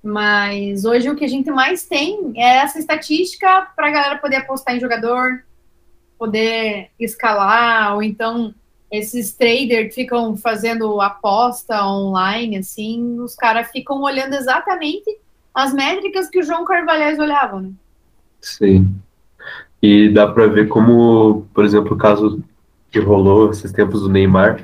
mas 0.04 0.84
hoje 0.84 1.10
o 1.10 1.16
que 1.16 1.24
a 1.24 1.30
gente 1.30 1.50
mais 1.50 1.86
tem 1.86 2.34
é 2.36 2.58
essa 2.58 2.78
estatística 2.78 3.72
para 3.76 3.88
a 3.88 3.92
galera 3.92 4.18
poder 4.18 4.38
apostar 4.38 4.76
em 4.76 4.80
jogador, 4.80 5.46
poder 6.18 6.90
escalar, 7.00 7.96
ou 7.96 8.04
então 8.04 8.54
esses 8.94 9.34
traders 9.34 9.96
ficam 9.96 10.38
fazendo 10.38 11.02
aposta 11.02 11.84
online, 11.84 12.58
assim, 12.58 13.20
os 13.20 13.36
caras 13.36 13.72
ficam 13.72 14.00
olhando 14.04 14.36
exatamente 14.36 15.18
as 15.52 15.74
métricas 15.74 16.30
que 16.30 16.40
o 16.40 16.44
João 16.44 16.64
Carvalhais 16.64 17.18
olhava, 17.18 17.60
né? 17.60 17.72
Sim. 18.40 18.96
E 19.82 20.10
dá 20.10 20.28
para 20.28 20.46
ver 20.46 20.68
como, 20.68 21.48
por 21.56 21.66
exemplo, 21.66 21.94
o 21.94 21.98
caso 21.98 22.44
que 22.92 23.00
rolou 23.00 23.50
esses 23.50 23.72
tempos 23.72 24.02
do 24.02 24.10
Neymar, 24.10 24.64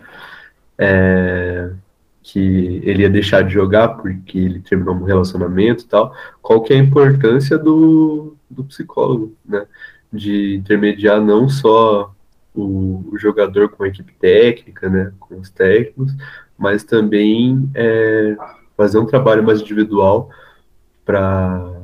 é, 0.78 1.72
que 2.22 2.82
ele 2.84 3.02
ia 3.02 3.10
deixar 3.10 3.42
de 3.42 3.52
jogar 3.52 3.90
porque 3.90 4.38
ele 4.38 4.60
terminou 4.60 4.94
um 4.94 5.06
relacionamento 5.06 5.86
e 5.86 5.88
tal, 5.88 6.14
qual 6.40 6.62
que 6.62 6.72
é 6.72 6.76
a 6.76 6.84
importância 6.84 7.58
do, 7.58 8.36
do 8.48 8.64
psicólogo, 8.64 9.34
né? 9.44 9.66
De 10.14 10.56
intermediar 10.56 11.20
não 11.20 11.50
só 11.50 12.14
o, 12.62 13.10
o, 13.12 13.18
jogador 13.18 13.70
com 13.70 13.84
a 13.84 13.88
equipe 13.88 14.14
técnica, 14.14 14.90
né, 14.90 15.12
com 15.20 15.40
os 15.40 15.50
técnicos, 15.50 16.14
mas 16.58 16.84
também 16.84 17.70
é, 17.74 18.38
fazer 18.76 18.98
um 19.00 19.06
trabalho 19.06 19.44
mais 19.44 19.62
individual 19.62 20.30
para 21.06 21.76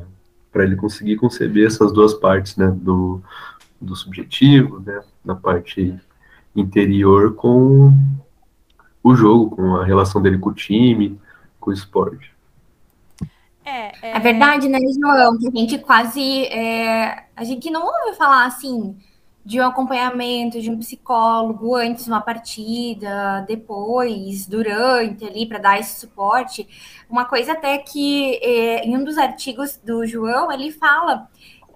para 0.52 0.64
ele 0.64 0.78
conseguir 0.78 1.18
conceber 1.18 1.68
essas 1.68 1.92
duas 1.92 2.14
partes, 2.14 2.56
né, 2.56 2.72
do, 2.74 3.22
do 3.82 3.94
subjetivo, 3.94 4.80
né, 4.80 5.02
na 5.26 5.36
parte 5.36 5.94
interior 6.56 7.36
com 7.36 7.92
o 9.04 9.14
jogo, 9.14 9.54
com 9.54 9.76
a 9.76 9.84
relação 9.84 10.22
dele 10.22 10.38
com 10.38 10.52
o 10.52 10.54
time, 10.54 11.20
com 11.60 11.72
o 11.72 11.74
esporte. 11.74 12.34
É, 13.66 14.08
é... 14.08 14.16
é 14.16 14.20
verdade, 14.20 14.70
né, 14.70 14.80
João? 14.80 15.38
Que 15.38 15.48
a 15.48 15.52
gente 15.52 15.78
quase. 15.80 16.46
É, 16.46 17.26
a 17.36 17.44
gente 17.44 17.70
não 17.70 17.86
ouve 17.86 18.16
falar 18.16 18.46
assim 18.46 18.96
de 19.46 19.62
um 19.62 19.66
acompanhamento 19.66 20.60
de 20.60 20.72
um 20.72 20.80
psicólogo 20.80 21.76
antes 21.76 22.06
de 22.06 22.10
uma 22.10 22.20
partida, 22.22 23.46
depois, 23.48 24.48
durante 24.48 25.24
ali, 25.24 25.46
para 25.46 25.60
dar 25.60 25.80
esse 25.80 26.00
suporte. 26.00 26.68
Uma 27.08 27.26
coisa 27.26 27.52
até 27.52 27.78
que 27.78 28.40
é, 28.42 28.84
em 28.84 28.98
um 28.98 29.04
dos 29.04 29.20
artigos 29.20 29.78
do 29.78 30.04
João, 30.08 30.52
ele 30.52 30.72
fala 30.72 31.30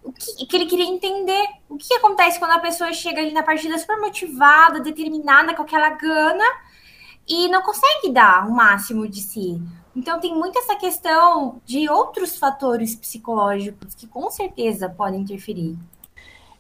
o 0.04 0.12
que, 0.12 0.48
que, 0.48 0.56
ele 0.58 0.66
queria 0.66 0.86
entender 0.86 1.46
o 1.70 1.78
que 1.78 1.94
acontece 1.94 2.40
quando 2.40 2.52
a 2.52 2.60
pessoa 2.60 2.92
chega 2.92 3.22
ali 3.22 3.32
na 3.32 3.44
partida 3.44 3.78
super 3.78 4.00
motivada, 4.00 4.80
determinada, 4.80 5.54
com 5.54 5.62
aquela 5.62 5.92
gana, 5.92 6.46
e 7.28 7.48
não 7.50 7.62
consegue 7.62 8.12
dar 8.12 8.48
o 8.48 8.52
máximo 8.52 9.08
de 9.08 9.22
si. 9.22 9.62
Então 9.96 10.20
tem 10.20 10.34
muito 10.34 10.58
essa 10.58 10.76
questão 10.76 11.62
de 11.66 11.88
outros 11.88 12.36
fatores 12.36 12.96
psicológicos 12.96 13.94
que 13.94 14.08
com 14.08 14.32
certeza 14.32 14.90
podem 14.90 15.22
interferir. 15.22 15.78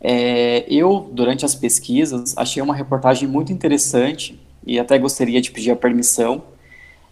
É, 0.02 0.66
eu, 0.68 1.10
durante 1.12 1.46
as 1.46 1.54
pesquisas, 1.54 2.38
achei 2.38 2.62
uma 2.62 2.74
reportagem 2.74 3.28
muito 3.28 3.52
interessante 3.52 4.40
e 4.66 4.80
até 4.80 4.98
gostaria 4.98 5.42
de 5.42 5.52
pedir 5.52 5.72
a 5.72 5.76
permissão 5.76 6.44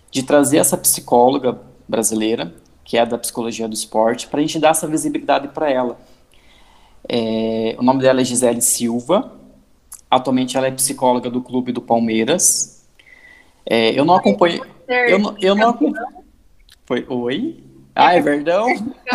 de 0.09 0.23
trazer 0.23 0.57
essa 0.57 0.77
psicóloga 0.77 1.59
brasileira, 1.87 2.53
que 2.83 2.97
é 2.97 3.05
da 3.05 3.17
psicologia 3.17 3.67
do 3.67 3.73
esporte, 3.73 4.27
para 4.27 4.39
a 4.39 4.41
gente 4.41 4.59
dar 4.59 4.69
essa 4.69 4.87
visibilidade 4.87 5.49
para 5.49 5.69
ela. 5.69 5.99
É, 7.07 7.75
o 7.77 7.83
nome 7.83 8.01
dela 8.01 8.21
é 8.21 8.23
Gisele 8.23 8.61
Silva. 8.61 9.33
Atualmente 10.09 10.55
ela 10.55 10.67
é 10.67 10.71
psicóloga 10.71 11.29
do 11.29 11.41
Clube 11.41 11.71
do 11.71 11.81
Palmeiras. 11.81 12.85
É, 13.65 13.91
eu 13.91 14.05
não 14.05 14.15
acompanho. 14.15 14.65
Eu 14.87 15.19
não, 15.19 15.35
eu 15.41 15.55
não 15.55 15.69
acompanho. 15.69 16.07
Foi, 16.85 17.05
oi? 17.09 17.63
Ah, 17.97 18.13
é 18.13 18.21
verdão? 18.21 18.67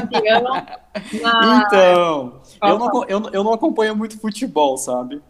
então, 1.15 2.41
eu 2.63 2.79
não, 2.79 3.05
eu, 3.05 3.23
eu 3.33 3.45
não 3.45 3.53
acompanho 3.53 3.95
muito 3.95 4.19
futebol, 4.19 4.77
sabe? 4.77 5.23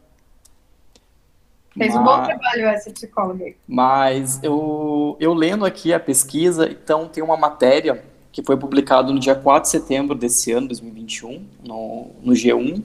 Fez 1.76 1.94
mas, 1.94 2.00
um 2.00 2.04
bom 2.04 2.22
trabalho 2.22 2.66
essa 2.66 2.90
psicóloga. 2.90 3.52
Mas 3.68 4.42
eu, 4.42 5.16
eu 5.20 5.34
lendo 5.34 5.66
aqui 5.66 5.92
a 5.92 6.00
pesquisa, 6.00 6.70
então 6.70 7.08
tem 7.08 7.22
uma 7.22 7.36
matéria 7.36 8.02
que 8.30 8.42
foi 8.42 8.56
publicada 8.56 9.12
no 9.12 9.18
dia 9.18 9.34
4 9.34 9.62
de 9.62 9.68
setembro 9.68 10.14
desse 10.14 10.52
ano, 10.52 10.68
2021, 10.68 11.46
no, 11.62 12.10
no 12.22 12.32
G1, 12.32 12.82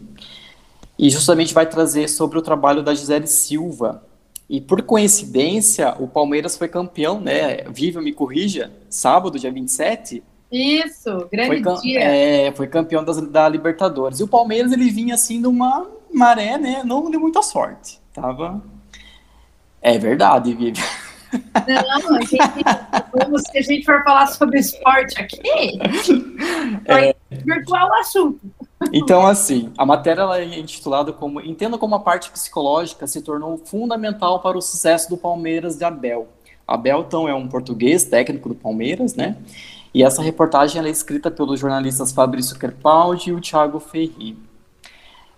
e 0.99 1.09
justamente 1.09 1.53
vai 1.53 1.65
trazer 1.65 2.09
sobre 2.09 2.37
o 2.37 2.41
trabalho 2.41 2.83
da 2.83 2.93
Gisele 2.93 3.27
Silva. 3.27 4.03
E 4.49 4.59
por 4.59 4.81
coincidência, 4.81 5.95
o 5.99 6.07
Palmeiras 6.07 6.57
foi 6.57 6.67
campeão, 6.67 7.19
né? 7.19 7.63
Viva 7.69 8.01
me 8.01 8.11
corrija, 8.11 8.71
sábado, 8.89 9.39
dia 9.39 9.51
27, 9.51 10.23
isso, 10.51 11.27
grande 11.31 11.63
foi, 11.63 11.81
dia. 11.81 11.99
É, 11.99 12.51
foi 12.51 12.67
campeão 12.67 13.03
das, 13.03 13.19
da 13.21 13.47
Libertadores. 13.49 14.19
E 14.19 14.23
o 14.23 14.27
Palmeiras, 14.27 14.71
ele 14.71 14.89
vinha 14.89 15.15
assim 15.15 15.41
de 15.41 15.47
uma 15.47 15.87
maré, 16.13 16.57
né? 16.57 16.81
Não 16.85 17.09
de 17.11 17.17
muita 17.17 17.41
sorte. 17.41 17.99
Tava. 18.13 18.61
É 19.81 19.97
verdade, 19.97 20.53
Vivi. 20.53 20.79
Não, 21.67 22.15
a 22.15 22.21
gente, 22.21 23.51
se 23.51 23.57
a 23.57 23.61
gente 23.61 23.85
for 23.85 24.01
falar 24.03 24.27
sobre 24.27 24.59
esporte 24.59 25.19
aqui, 25.19 25.77
é, 26.85 27.15
virtual 27.43 27.89
o 27.89 27.93
assunto. 27.95 28.39
Então, 28.93 29.25
assim, 29.25 29.71
a 29.77 29.85
matéria 29.85 30.21
ela 30.21 30.39
é 30.39 30.59
intitulada 30.59 31.11
como 31.11 31.41
Entenda 31.41 31.77
como 31.77 31.95
a 31.95 31.99
parte 31.99 32.31
psicológica 32.31 33.07
se 33.07 33.21
tornou 33.21 33.57
fundamental 33.57 34.39
para 34.39 34.57
o 34.57 34.61
sucesso 34.61 35.09
do 35.09 35.17
Palmeiras 35.17 35.77
de 35.77 35.83
Abel. 35.83 36.29
Abel, 36.65 37.03
então, 37.05 37.27
é 37.27 37.33
um 37.33 37.47
português 37.47 38.03
técnico 38.03 38.49
do 38.49 38.55
Palmeiras, 38.55 39.15
né? 39.15 39.37
E 39.97 40.03
essa 40.03 40.21
reportagem 40.21 40.79
é 40.79 40.87
escrita 40.91 41.31
pelos 41.31 41.59
jornalistas 41.59 42.11
Fabrício 42.11 42.59
Kerpaldi 42.59 43.31
e 43.31 43.33
o 43.33 43.41
Thiago 43.41 43.79
Ferri. 43.79 44.37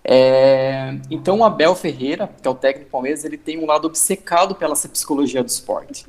É, 0.03 0.99
então 1.09 1.39
o 1.39 1.45
Abel 1.45 1.73
Ferreira, 1.75 2.27
que 2.27 2.45
é 2.45 2.51
o 2.51 2.53
técnico 2.53 2.91
Palmeiras, 2.91 3.23
ele 3.23 3.37
tem 3.37 3.57
um 3.57 3.65
lado 3.65 3.85
obcecado 3.85 4.53
pela 4.53 4.75
psicologia 4.75 5.41
do 5.41 5.47
esporte. 5.47 6.05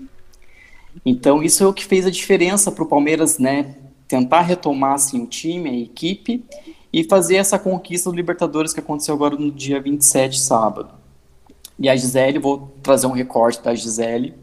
Então 1.06 1.44
isso 1.44 1.62
é 1.62 1.66
o 1.68 1.72
que 1.72 1.84
fez 1.84 2.04
a 2.04 2.10
diferença 2.10 2.72
para 2.72 2.82
o 2.82 2.88
Palmeiras, 2.88 3.38
né, 3.38 3.76
tentar 4.08 4.40
retomar 4.40 4.94
assim, 4.94 5.22
o 5.22 5.28
time, 5.28 5.70
a 5.70 5.78
equipe 5.78 6.44
e 6.92 7.04
fazer 7.04 7.36
essa 7.36 7.56
conquista 7.56 8.10
do 8.10 8.16
Libertadores 8.16 8.72
que 8.72 8.80
aconteceu 8.80 9.14
agora 9.14 9.36
no 9.36 9.52
dia 9.52 9.80
27, 9.80 10.40
sábado. 10.40 10.92
E 11.78 11.88
a 11.88 11.94
Gisele, 11.94 12.40
vou 12.40 12.74
trazer 12.82 13.06
um 13.06 13.12
recorte 13.12 13.62
da 13.62 13.76
Gisele, 13.76 14.34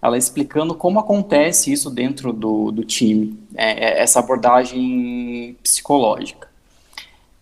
ela 0.00 0.16
explicando 0.16 0.74
como 0.74 1.00
acontece 1.00 1.72
isso 1.72 1.90
dentro 1.90 2.32
do, 2.32 2.70
do 2.70 2.84
time, 2.84 3.38
é, 3.54 3.86
é, 3.86 4.02
essa 4.02 4.20
abordagem 4.20 5.56
psicológica. 5.62 6.48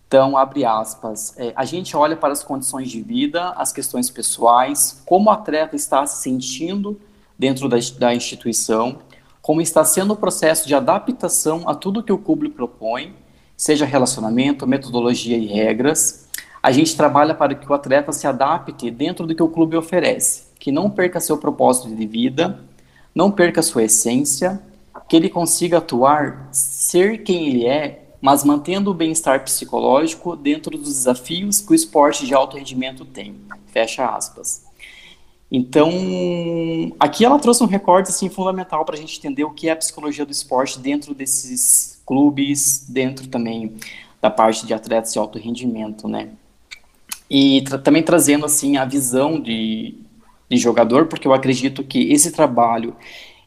Então, 0.07 0.37
abre 0.37 0.65
aspas, 0.65 1.35
é, 1.37 1.53
a 1.55 1.65
gente 1.65 1.95
olha 1.95 2.15
para 2.15 2.33
as 2.33 2.43
condições 2.43 2.89
de 2.89 3.01
vida, 3.01 3.49
as 3.51 3.71
questões 3.71 4.09
pessoais, 4.09 5.01
como 5.05 5.29
o 5.29 5.33
atleta 5.33 5.75
está 5.75 6.05
se 6.07 6.23
sentindo 6.23 6.99
dentro 7.37 7.69
da, 7.69 7.77
da 7.99 8.15
instituição, 8.15 8.99
como 9.41 9.61
está 9.61 9.83
sendo 9.85 10.13
o 10.13 10.17
processo 10.17 10.67
de 10.67 10.73
adaptação 10.73 11.67
a 11.67 11.75
tudo 11.75 12.01
que 12.01 12.11
o 12.11 12.17
clube 12.17 12.49
propõe, 12.49 13.13
seja 13.55 13.85
relacionamento, 13.85 14.65
metodologia 14.65 15.37
e 15.37 15.45
regras. 15.45 16.27
A 16.63 16.71
gente 16.71 16.95
trabalha 16.95 17.35
para 17.35 17.53
que 17.53 17.69
o 17.69 17.73
atleta 17.73 18.11
se 18.11 18.25
adapte 18.25 18.89
dentro 18.89 19.27
do 19.27 19.35
que 19.35 19.43
o 19.43 19.49
clube 19.49 19.77
oferece 19.77 20.46
que 20.67 20.71
não 20.73 20.89
perca 20.89 21.21
seu 21.21 21.37
propósito 21.37 21.95
de 21.95 22.05
vida, 22.05 22.59
não 23.15 23.31
perca 23.31 23.61
sua 23.61 23.85
essência, 23.85 24.61
que 25.07 25.15
ele 25.15 25.29
consiga 25.29 25.77
atuar, 25.77 26.49
ser 26.51 27.23
quem 27.23 27.47
ele 27.47 27.65
é, 27.65 28.09
mas 28.19 28.43
mantendo 28.43 28.91
o 28.91 28.93
bem-estar 28.93 29.45
psicológico 29.45 30.35
dentro 30.35 30.77
dos 30.77 30.89
desafios 30.89 31.61
que 31.61 31.71
o 31.71 31.73
esporte 31.73 32.25
de 32.25 32.33
alto 32.33 32.57
rendimento 32.57 33.05
tem. 33.05 33.37
Fecha 33.67 34.07
aspas. 34.07 34.65
Então, 35.49 35.89
aqui 36.99 37.23
ela 37.23 37.39
trouxe 37.39 37.63
um 37.63 37.67
recorte 37.67 38.09
assim, 38.09 38.27
fundamental 38.27 38.83
para 38.83 38.95
a 38.95 38.99
gente 38.99 39.17
entender 39.17 39.45
o 39.45 39.51
que 39.51 39.69
é 39.69 39.71
a 39.71 39.75
psicologia 39.77 40.25
do 40.25 40.33
esporte 40.33 40.79
dentro 40.79 41.15
desses 41.15 42.01
clubes, 42.05 42.85
dentro 42.89 43.29
também 43.29 43.73
da 44.21 44.29
parte 44.29 44.67
de 44.67 44.73
atletas 44.73 45.13
de 45.13 45.19
alto 45.19 45.39
rendimento, 45.39 46.09
né? 46.09 46.27
E 47.29 47.61
tra 47.61 47.77
também 47.77 48.03
trazendo 48.03 48.45
assim 48.45 48.75
a 48.75 48.83
visão 48.83 49.39
de, 49.39 49.95
de 50.49 50.57
jogador, 50.57 51.07
porque 51.07 51.27
eu 51.27 51.33
acredito 51.33 51.83
que 51.83 52.11
esse 52.11 52.31
trabalho 52.31 52.95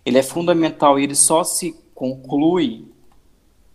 ele 0.04 0.18
é 0.18 0.22
fundamental 0.22 0.98
e 0.98 1.04
ele 1.04 1.14
só 1.14 1.44
se 1.44 1.74
conclui 1.94 2.86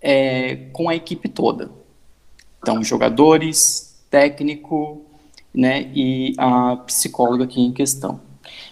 é, 0.01 0.67
com 0.73 0.89
a 0.89 0.95
equipe 0.95 1.29
toda. 1.29 1.71
Então, 2.59 2.83
jogadores, 2.83 3.95
técnico, 4.09 5.05
né, 5.53 5.89
e 5.93 6.33
a 6.37 6.77
psicóloga 6.77 7.43
aqui 7.43 7.61
em 7.61 7.71
questão. 7.71 8.19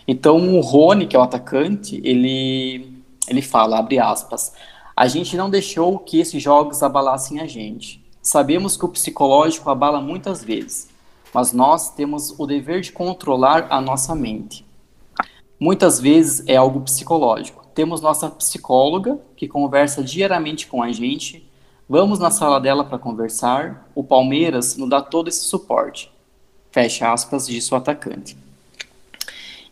Então, 0.08 0.56
o 0.56 0.62
Rony, 0.62 1.08
que 1.08 1.16
é 1.16 1.20
o 1.20 1.22
atacante, 1.22 2.02
ele, 2.04 2.98
ele 3.28 3.42
fala, 3.42 3.80
abre 3.80 4.00
aspas, 4.00 4.54
a 4.96 5.08
gente 5.08 5.38
não 5.38 5.50
deixou 5.50 5.98
que 6.00 6.20
esses 6.20 6.42
jogos 6.42 6.84
abalassem 6.84 7.40
a 7.40 7.48
gente. 7.48 8.04
Sabemos 8.22 8.78
que 8.78 8.86
o 8.86 8.90
psicológico 8.90 9.70
abala 9.70 10.02
muitas 10.02 10.44
vezes, 10.44 10.90
mas 11.34 11.52
nós 11.52 11.90
temos 11.90 12.38
o 12.40 12.46
dever 12.46 12.82
de 12.82 12.92
controlar 12.92 13.68
a 13.70 13.82
nossa 13.82 14.14
mente. 14.14 14.66
Muitas 15.60 16.00
vezes 16.00 16.44
é 16.48 16.56
algo 16.56 16.82
psicológico. 16.82 17.66
Temos 17.74 18.02
nossa 18.02 18.30
psicóloga, 18.30 19.20
que 19.36 19.48
conversa 19.48 20.04
diariamente 20.04 20.68
com 20.68 20.84
a 20.84 20.92
gente. 20.92 21.50
Vamos 21.90 22.20
na 22.20 22.30
sala 22.30 22.60
dela 22.60 22.84
para 22.84 23.00
conversar. 23.00 23.90
O 23.96 24.04
Palmeiras 24.04 24.78
nos 24.78 24.90
dá 24.90 25.02
todo 25.02 25.28
esse 25.28 25.46
suporte. 25.46 26.12
Fecha 26.72 27.12
aspas, 27.12 27.48
disse 27.48 27.74
o 27.74 27.78
atacante. 27.78 28.38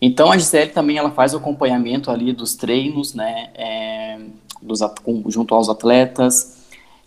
Então 0.01 0.31
a 0.31 0.37
Gisele 0.37 0.71
também 0.71 0.97
ela 0.97 1.11
faz 1.11 1.33
o 1.33 1.37
acompanhamento 1.37 2.09
ali 2.09 2.33
dos 2.33 2.55
treinos, 2.55 3.13
né, 3.13 3.51
é, 3.53 4.19
dos, 4.61 4.79
junto 5.27 5.53
aos 5.53 5.69
atletas. 5.69 6.60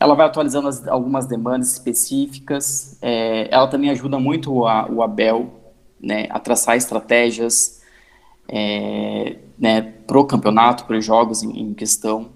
Ela 0.04 0.14
vai 0.14 0.26
atualizando 0.26 0.68
as, 0.68 0.86
algumas 0.86 1.26
demandas 1.26 1.72
específicas. 1.72 2.98
É, 3.00 3.48
ela 3.50 3.66
também 3.66 3.88
ajuda 3.88 4.18
muito 4.18 4.66
a, 4.66 4.86
o 4.90 5.02
Abel, 5.02 5.72
né, 5.98 6.26
a 6.28 6.38
traçar 6.38 6.76
estratégias 6.76 7.82
é, 8.46 9.38
né, 9.58 9.80
para 10.06 10.18
o 10.18 10.26
campeonato, 10.26 10.84
para 10.84 10.98
os 10.98 11.04
jogos 11.04 11.42
em, 11.42 11.58
em 11.58 11.72
questão. 11.72 12.28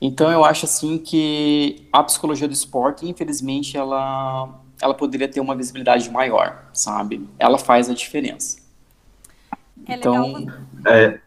Então 0.00 0.32
eu 0.32 0.42
acho 0.42 0.64
assim 0.64 0.96
que 0.96 1.86
a 1.92 2.02
psicologia 2.02 2.48
do 2.48 2.54
esporte, 2.54 3.06
infelizmente, 3.06 3.76
ela 3.76 4.58
ela 4.80 4.94
poderia 4.94 5.28
ter 5.28 5.40
uma 5.40 5.54
visibilidade 5.54 6.08
maior, 6.10 6.70
sabe? 6.72 7.28
Ela 7.38 7.58
faz 7.58 7.90
a 7.90 7.94
diferença. 7.94 8.58
É 9.86 9.96
então, 9.96 10.32
legal 10.32 10.54
você... 10.72 10.88
é... 10.88 11.20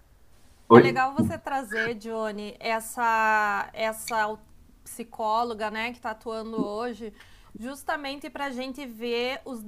é 0.71 0.81
legal 0.81 1.13
você 1.13 1.37
trazer, 1.37 1.93
Johnny, 1.95 2.55
essa, 2.59 3.69
essa 3.73 4.37
psicóloga, 4.83 5.69
né, 5.69 5.91
que 5.91 5.97
está 5.97 6.11
atuando 6.11 6.65
hoje, 6.65 7.13
justamente 7.59 8.29
para 8.29 8.45
a 8.45 8.49
gente 8.49 8.85
ver 8.85 9.41
os 9.45 9.61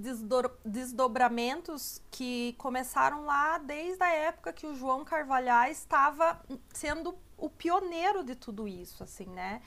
desdobramentos 0.65 2.01
que 2.09 2.55
começaram 2.57 3.25
lá 3.25 3.57
desde 3.57 4.03
a 4.03 4.09
época 4.09 4.53
que 4.53 4.65
o 4.65 4.75
João 4.75 5.03
Carvalhais 5.03 5.79
estava 5.79 6.39
sendo 6.73 7.15
o 7.37 7.49
pioneiro 7.49 8.23
de 8.23 8.35
tudo 8.35 8.67
isso, 8.67 9.03
assim, 9.03 9.25
né? 9.27 9.61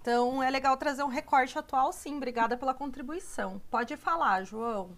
Então 0.00 0.42
é 0.42 0.50
legal 0.50 0.76
trazer 0.76 1.02
um 1.02 1.08
recorte 1.08 1.58
atual, 1.58 1.92
sim. 1.92 2.16
Obrigada 2.16 2.56
pela 2.56 2.74
contribuição. 2.74 3.62
Pode 3.70 3.96
falar, 3.96 4.44
João. 4.44 4.90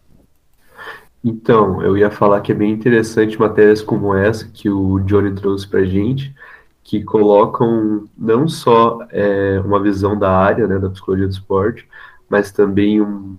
Então, 1.22 1.80
eu 1.80 1.96
ia 1.96 2.10
falar 2.10 2.40
que 2.40 2.52
é 2.52 2.54
bem 2.54 2.72
interessante 2.72 3.38
matérias 3.38 3.80
como 3.80 4.14
essa 4.14 4.48
que 4.48 4.68
o 4.68 4.98
Johnny 5.00 5.34
trouxe 5.34 5.66
para 5.66 5.80
a 5.80 5.84
gente, 5.84 6.34
que 6.84 7.02
colocam 7.02 8.06
não 8.16 8.46
só 8.46 8.98
é, 9.10 9.60
uma 9.64 9.82
visão 9.82 10.16
da 10.18 10.30
área, 10.30 10.68
né, 10.68 10.78
da 10.78 10.90
psicologia 10.90 11.26
do 11.26 11.32
esporte, 11.32 11.88
mas 12.28 12.52
também 12.52 13.00
um, 13.00 13.36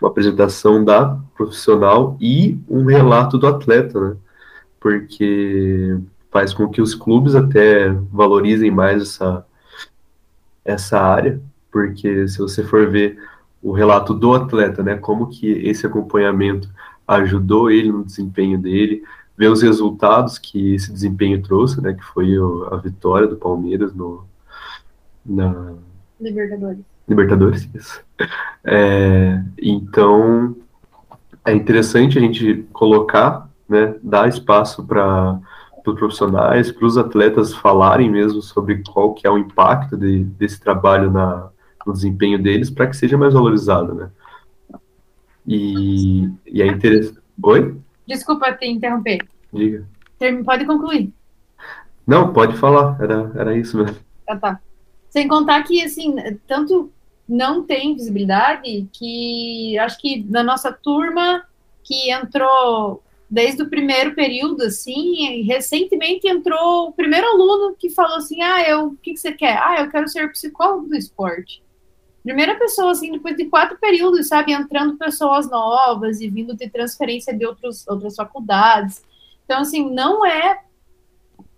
uma 0.00 0.10
apresentação 0.10 0.84
da 0.84 1.16
profissional 1.36 2.16
e 2.20 2.58
um 2.68 2.84
relato 2.84 3.38
do 3.38 3.46
atleta, 3.46 4.00
né? 4.00 4.16
Porque 4.80 5.96
faz 6.32 6.52
com 6.52 6.68
que 6.68 6.82
os 6.82 6.94
clubes 6.94 7.36
até 7.36 7.90
valorizem 8.10 8.70
mais 8.70 9.02
essa, 9.02 9.46
essa 10.64 11.00
área, 11.00 11.40
porque 11.70 12.26
se 12.26 12.38
você 12.38 12.64
for 12.64 12.90
ver 12.90 13.18
o 13.62 13.70
relato 13.70 14.12
do 14.12 14.34
atleta, 14.34 14.82
né, 14.82 14.96
como 14.96 15.28
que 15.28 15.46
esse 15.46 15.86
acompanhamento 15.86 16.68
ajudou 17.06 17.70
ele 17.70 17.92
no 17.92 18.04
desempenho 18.04 18.58
dele, 18.58 19.04
ver 19.42 19.50
os 19.50 19.60
resultados 19.60 20.38
que 20.38 20.76
esse 20.76 20.92
desempenho 20.92 21.42
trouxe, 21.42 21.80
né, 21.80 21.92
que 21.94 22.04
foi 22.04 22.32
a 22.70 22.76
vitória 22.76 23.26
do 23.26 23.36
Palmeiras 23.36 23.92
no 23.92 24.24
na 25.26 25.74
Libertadores. 26.20 26.78
Libertadores, 27.08 27.68
isso. 27.74 28.04
É, 28.62 29.42
então 29.60 30.54
é 31.44 31.52
interessante 31.52 32.16
a 32.16 32.20
gente 32.20 32.64
colocar, 32.72 33.50
né, 33.68 33.96
dar 34.00 34.28
espaço 34.28 34.86
para 34.86 35.40
os 35.84 35.94
profissionais, 35.94 36.70
para 36.70 36.86
os 36.86 36.96
atletas 36.96 37.52
falarem 37.52 38.08
mesmo 38.08 38.40
sobre 38.40 38.84
qual 38.84 39.12
que 39.12 39.26
é 39.26 39.30
o 39.30 39.38
impacto 39.38 39.96
de, 39.96 40.22
desse 40.22 40.60
trabalho 40.60 41.10
na, 41.10 41.48
no 41.84 41.92
desempenho 41.92 42.40
deles, 42.40 42.70
para 42.70 42.86
que 42.86 42.96
seja 42.96 43.18
mais 43.18 43.34
valorizado, 43.34 43.92
né? 43.92 44.08
E, 45.44 46.30
e 46.46 46.62
é 46.62 46.66
interessante. 46.68 47.18
Oi? 47.42 47.76
Desculpa 48.06 48.52
te 48.52 48.66
interromper. 48.66 49.31
Diga. 49.52 49.86
Pode 50.44 50.64
concluir. 50.64 51.12
Não, 52.06 52.32
pode 52.32 52.56
falar, 52.56 52.96
era, 53.00 53.32
era 53.36 53.56
isso 53.56 53.76
mesmo. 53.76 53.98
Ah, 54.28 54.36
tá. 54.36 54.60
Sem 55.10 55.28
contar 55.28 55.62
que, 55.64 55.82
assim, 55.82 56.14
tanto 56.46 56.90
não 57.28 57.62
tem 57.62 57.94
visibilidade 57.94 58.88
que 58.92 59.78
acho 59.78 60.00
que 60.00 60.24
na 60.28 60.42
nossa 60.42 60.72
turma 60.72 61.44
que 61.84 62.10
entrou 62.10 63.02
desde 63.28 63.62
o 63.62 63.68
primeiro 63.68 64.14
período, 64.14 64.62
assim, 64.62 65.42
recentemente 65.42 66.28
entrou 66.28 66.88
o 66.88 66.92
primeiro 66.92 67.26
aluno 67.26 67.74
que 67.78 67.90
falou 67.90 68.16
assim, 68.16 68.42
ah, 68.42 68.68
eu, 68.68 68.88
o 68.88 68.96
que, 68.96 69.12
que 69.12 69.20
você 69.20 69.32
quer? 69.32 69.58
Ah, 69.58 69.80
eu 69.80 69.90
quero 69.90 70.08
ser 70.08 70.30
psicólogo 70.30 70.88
do 70.88 70.96
esporte 70.96 71.62
primeira 72.22 72.54
pessoa, 72.54 72.92
assim, 72.92 73.12
depois 73.12 73.36
de 73.36 73.46
quatro 73.46 73.76
períodos, 73.78 74.28
sabe, 74.28 74.52
entrando 74.52 74.96
pessoas 74.96 75.50
novas 75.50 76.20
e 76.20 76.28
vindo 76.28 76.54
de 76.54 76.68
transferência 76.70 77.36
de 77.36 77.44
outros, 77.44 77.86
outras 77.88 78.14
faculdades. 78.14 79.02
Então, 79.52 79.60
assim, 79.60 79.90
não 79.90 80.24
é, 80.24 80.60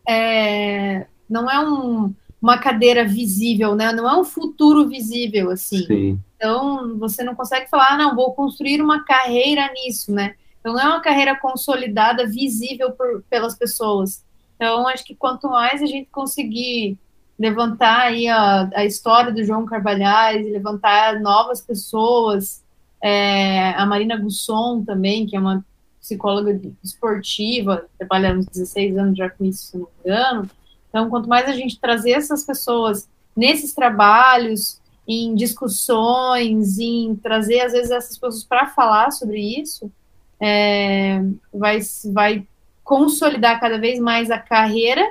é 0.09 1.07
não 1.30 1.48
é 1.48 1.61
um, 1.61 2.12
uma 2.42 2.59
cadeira 2.59 3.04
visível, 3.04 3.76
né? 3.76 3.92
Não 3.92 4.11
é 4.11 4.18
um 4.18 4.24
futuro 4.24 4.88
visível, 4.88 5.52
assim. 5.52 5.87
Sim. 5.87 6.20
Então, 6.35 6.98
você 6.98 7.22
não 7.22 7.37
consegue 7.37 7.70
falar, 7.70 7.92
ah, 7.92 7.96
não, 7.96 8.16
vou 8.16 8.35
construir 8.35 8.83
uma 8.83 9.04
carreira 9.04 9.72
nisso, 9.72 10.11
né? 10.11 10.35
Então, 10.59 10.72
não 10.72 10.80
é 10.80 10.88
uma 10.88 11.00
carreira 11.00 11.38
consolidada, 11.38 12.26
visível 12.26 12.90
por, 12.90 13.22
pelas 13.30 13.57
pessoas. 13.57 14.24
Então, 14.57 14.88
acho 14.88 15.04
que 15.04 15.14
quanto 15.14 15.48
mais 15.48 15.80
a 15.80 15.87
gente 15.87 16.11
conseguir 16.11 16.98
levantar 17.38 18.09
aí 18.09 18.26
a, 18.26 18.68
a 18.74 18.85
história 18.85 19.33
do 19.33 19.44
João 19.44 19.66
Carvalhais, 19.66 20.44
levantar 20.50 21.20
novas 21.20 21.61
pessoas, 21.61 22.61
é, 23.00 23.70
a 23.70 23.87
Marina 23.87 24.16
Gusson 24.16 24.83
também, 24.85 25.26
que 25.26 25.37
é 25.37 25.38
uma 25.38 25.64
psicóloga 26.05 26.61
esportiva, 26.83 27.87
trabalha 27.99 28.35
uns 28.35 28.47
16 28.47 28.99
anos 28.99 29.17
já 29.17 29.31
com 29.31 29.43
isso, 29.47 29.64
se 29.64 29.79
não 29.79 29.87
me 29.87 30.11
engano. 30.11 30.51
Então, 30.90 31.09
quanto 31.09 31.29
mais 31.29 31.49
a 31.49 31.53
gente 31.53 31.81
trazer 31.81 32.11
essas 32.12 32.45
pessoas 32.45 33.09
nesses 33.35 33.73
trabalhos, 33.75 34.81
em 35.09 35.35
discussões, 35.35 36.79
em 36.79 37.17
trazer, 37.17 37.61
às 37.61 37.73
vezes, 37.73 37.90
essas 37.90 38.19
pessoas 38.19 38.45
para 38.45 38.67
falar 38.67 39.11
sobre 39.12 39.40
isso, 39.40 39.90
é, 40.38 41.23
vai, 41.53 41.79
vai 42.12 42.47
consolidar 42.83 43.59
cada 43.59 43.79
vez 43.79 43.99
mais 43.99 44.31
a 44.31 44.38
carreira 44.38 45.05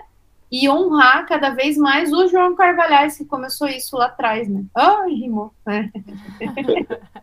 e 0.51 0.69
honrar 0.69 1.25
cada 1.25 1.49
vez 1.49 1.75
mais 1.75 2.13
o 2.13 2.27
João 2.27 2.55
Carvalhais, 2.55 3.17
que 3.17 3.25
começou 3.25 3.67
isso 3.67 3.97
lá 3.97 4.05
atrás, 4.05 4.47
né? 4.47 4.63
Ai, 4.75 5.09
rimou. 5.09 5.51
Né? 5.65 5.91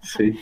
Sim. 0.02 0.37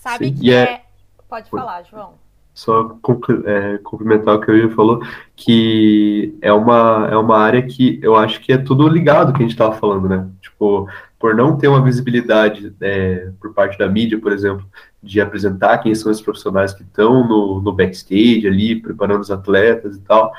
Sabe 0.00 0.26
Sim. 0.26 0.34
que 0.34 0.52
é... 0.52 0.62
é... 0.62 0.84
Pode 1.28 1.48
falar, 1.48 1.84
João. 1.84 2.14
Só 2.54 2.98
é, 3.46 3.78
complementar 3.78 4.34
o 4.34 4.40
que 4.40 4.50
o 4.50 4.56
Ian 4.56 4.70
falou, 4.70 5.00
que 5.34 6.36
é 6.42 6.52
uma, 6.52 7.08
é 7.10 7.16
uma 7.16 7.38
área 7.38 7.62
que 7.62 7.98
eu 8.02 8.14
acho 8.14 8.40
que 8.40 8.52
é 8.52 8.58
tudo 8.58 8.86
ligado 8.88 9.32
que 9.32 9.38
a 9.38 9.42
gente 9.42 9.52
estava 9.52 9.74
falando, 9.74 10.08
né? 10.08 10.28
Tipo, 10.40 10.86
por 11.18 11.34
não 11.34 11.56
ter 11.56 11.68
uma 11.68 11.82
visibilidade 11.82 12.74
é, 12.80 13.30
por 13.40 13.54
parte 13.54 13.78
da 13.78 13.88
mídia, 13.88 14.18
por 14.18 14.32
exemplo, 14.32 14.66
de 15.02 15.20
apresentar 15.20 15.78
quem 15.78 15.94
são 15.94 16.12
os 16.12 16.20
profissionais 16.20 16.74
que 16.74 16.82
estão 16.82 17.26
no, 17.26 17.60
no 17.60 17.72
backstage 17.72 18.46
ali, 18.46 18.80
preparando 18.80 19.22
os 19.22 19.30
atletas 19.30 19.96
e 19.96 20.00
tal, 20.00 20.32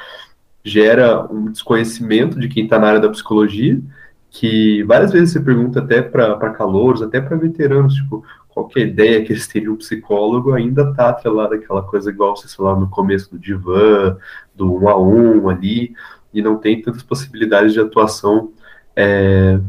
gera 0.64 1.26
um 1.32 1.52
desconhecimento 1.52 2.40
de 2.40 2.48
quem 2.48 2.64
está 2.64 2.80
na 2.80 2.88
área 2.88 3.00
da 3.00 3.10
psicologia, 3.10 3.82
que 4.30 4.84
várias 4.84 5.12
vezes 5.12 5.32
você 5.32 5.40
pergunta 5.40 5.80
até 5.80 6.02
para 6.02 6.50
calouros, 6.52 7.02
até 7.02 7.22
para 7.22 7.38
veteranos, 7.38 7.94
tipo, 7.94 8.24
qualquer 8.54 8.88
ideia 8.88 9.24
que 9.24 9.34
eles 9.34 9.48
têm 9.48 9.64
de 9.64 9.70
um 9.70 9.76
psicólogo 9.76 10.54
ainda 10.54 10.84
está 10.90 11.10
atrelada 11.10 11.56
àquela 11.56 11.82
coisa 11.82 12.12
igual 12.12 12.36
vocês 12.36 12.54
falaram 12.54 12.82
no 12.82 12.90
começo 12.90 13.32
do 13.32 13.40
divã, 13.40 14.16
do 14.56 14.72
um 14.72 14.88
a 14.88 14.98
um 15.00 15.50
ali, 15.50 15.96
e 16.32 16.42
não 16.42 16.58
tem 16.58 16.82
tantas 16.82 17.02
possibilidades 17.02 17.74
de 17.74 17.80
atuação 17.80 18.52
é, 18.96 19.60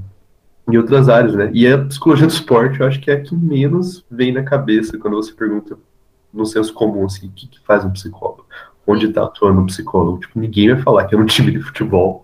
em 0.71 0.77
outras 0.77 1.09
áreas, 1.09 1.35
né? 1.35 1.51
E 1.53 1.67
a 1.67 1.79
psicologia 1.85 2.27
do 2.27 2.33
esporte, 2.33 2.81
eu 2.81 2.87
acho 2.87 3.01
que 3.01 3.11
é 3.11 3.15
a 3.15 3.21
que 3.21 3.35
menos 3.35 4.05
vem 4.11 4.33
na 4.33 4.43
cabeça 4.43 4.99
quando 4.99 5.17
você 5.17 5.33
pergunta 5.33 5.79
no 6.33 6.45
senso 6.45 6.73
comum, 6.75 7.07
assim, 7.07 7.29
o 7.29 7.31
que, 7.31 7.47
que 7.47 7.61
faz 7.65 7.85
um 7.85 7.91
psicólogo? 7.91 8.47
Onde 8.87 9.07
está 9.07 9.25
atuando 9.25 9.61
um 9.61 9.67
psicólogo? 9.67 10.19
Tipo, 10.19 10.39
ninguém 10.39 10.73
vai 10.75 10.83
falar 10.83 11.07
que 11.07 11.15
é 11.15 11.19
um 11.19 11.25
time 11.27 11.53
de 11.53 11.61
futebol. 11.61 12.24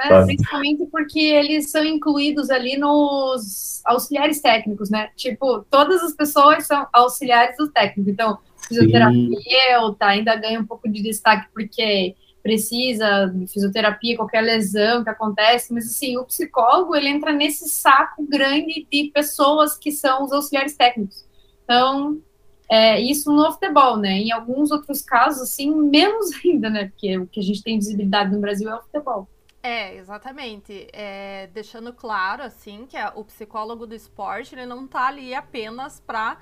É, 0.00 0.24
principalmente 0.24 0.86
porque 0.86 1.20
eles 1.20 1.70
são 1.70 1.84
incluídos 1.84 2.50
ali 2.50 2.76
nos 2.76 3.82
auxiliares 3.84 4.40
técnicos, 4.40 4.90
né? 4.90 5.10
Tipo, 5.16 5.64
todas 5.70 6.02
as 6.02 6.12
pessoas 6.12 6.66
são 6.66 6.86
auxiliares 6.92 7.56
do 7.56 7.68
técnico. 7.68 8.10
Então, 8.10 8.38
fisioterapeuta 8.66 10.06
ainda 10.06 10.34
ganha 10.34 10.60
um 10.60 10.66
pouco 10.66 10.88
de 10.88 11.02
destaque 11.02 11.48
porque 11.52 12.16
precisa 12.42 13.26
de 13.26 13.46
fisioterapia, 13.46 14.16
qualquer 14.16 14.40
lesão 14.40 15.04
que 15.04 15.10
acontece, 15.10 15.72
mas 15.72 15.86
assim, 15.86 16.16
o 16.16 16.24
psicólogo 16.24 16.96
ele 16.96 17.08
entra 17.08 17.32
nesse 17.32 17.68
saco 17.68 18.26
grande 18.26 18.86
de 18.90 19.10
pessoas 19.14 19.78
que 19.78 19.92
são 19.92 20.24
os 20.24 20.32
auxiliares 20.32 20.76
técnicos. 20.76 21.24
Então, 21.62 22.20
é, 22.68 23.00
isso 23.00 23.30
no 23.30 23.52
futebol, 23.52 23.96
né? 23.96 24.12
Em 24.12 24.32
alguns 24.32 24.72
outros 24.72 25.02
casos, 25.02 25.42
assim, 25.42 25.70
menos 25.70 26.30
ainda, 26.44 26.68
né? 26.68 26.86
Porque 26.86 27.18
o 27.18 27.26
que 27.26 27.38
a 27.38 27.42
gente 27.42 27.62
tem 27.62 27.78
visibilidade 27.78 28.32
no 28.32 28.40
Brasil 28.40 28.68
é 28.68 28.74
o 28.74 28.82
futebol. 28.82 29.28
É, 29.62 29.94
exatamente. 29.94 30.88
É, 30.92 31.46
deixando 31.48 31.92
claro, 31.92 32.42
assim, 32.42 32.86
que 32.86 32.96
a, 32.96 33.12
o 33.14 33.24
psicólogo 33.24 33.86
do 33.86 33.94
esporte, 33.94 34.54
ele 34.54 34.66
não 34.66 34.88
tá 34.88 35.06
ali 35.06 35.34
apenas 35.34 36.00
para 36.00 36.38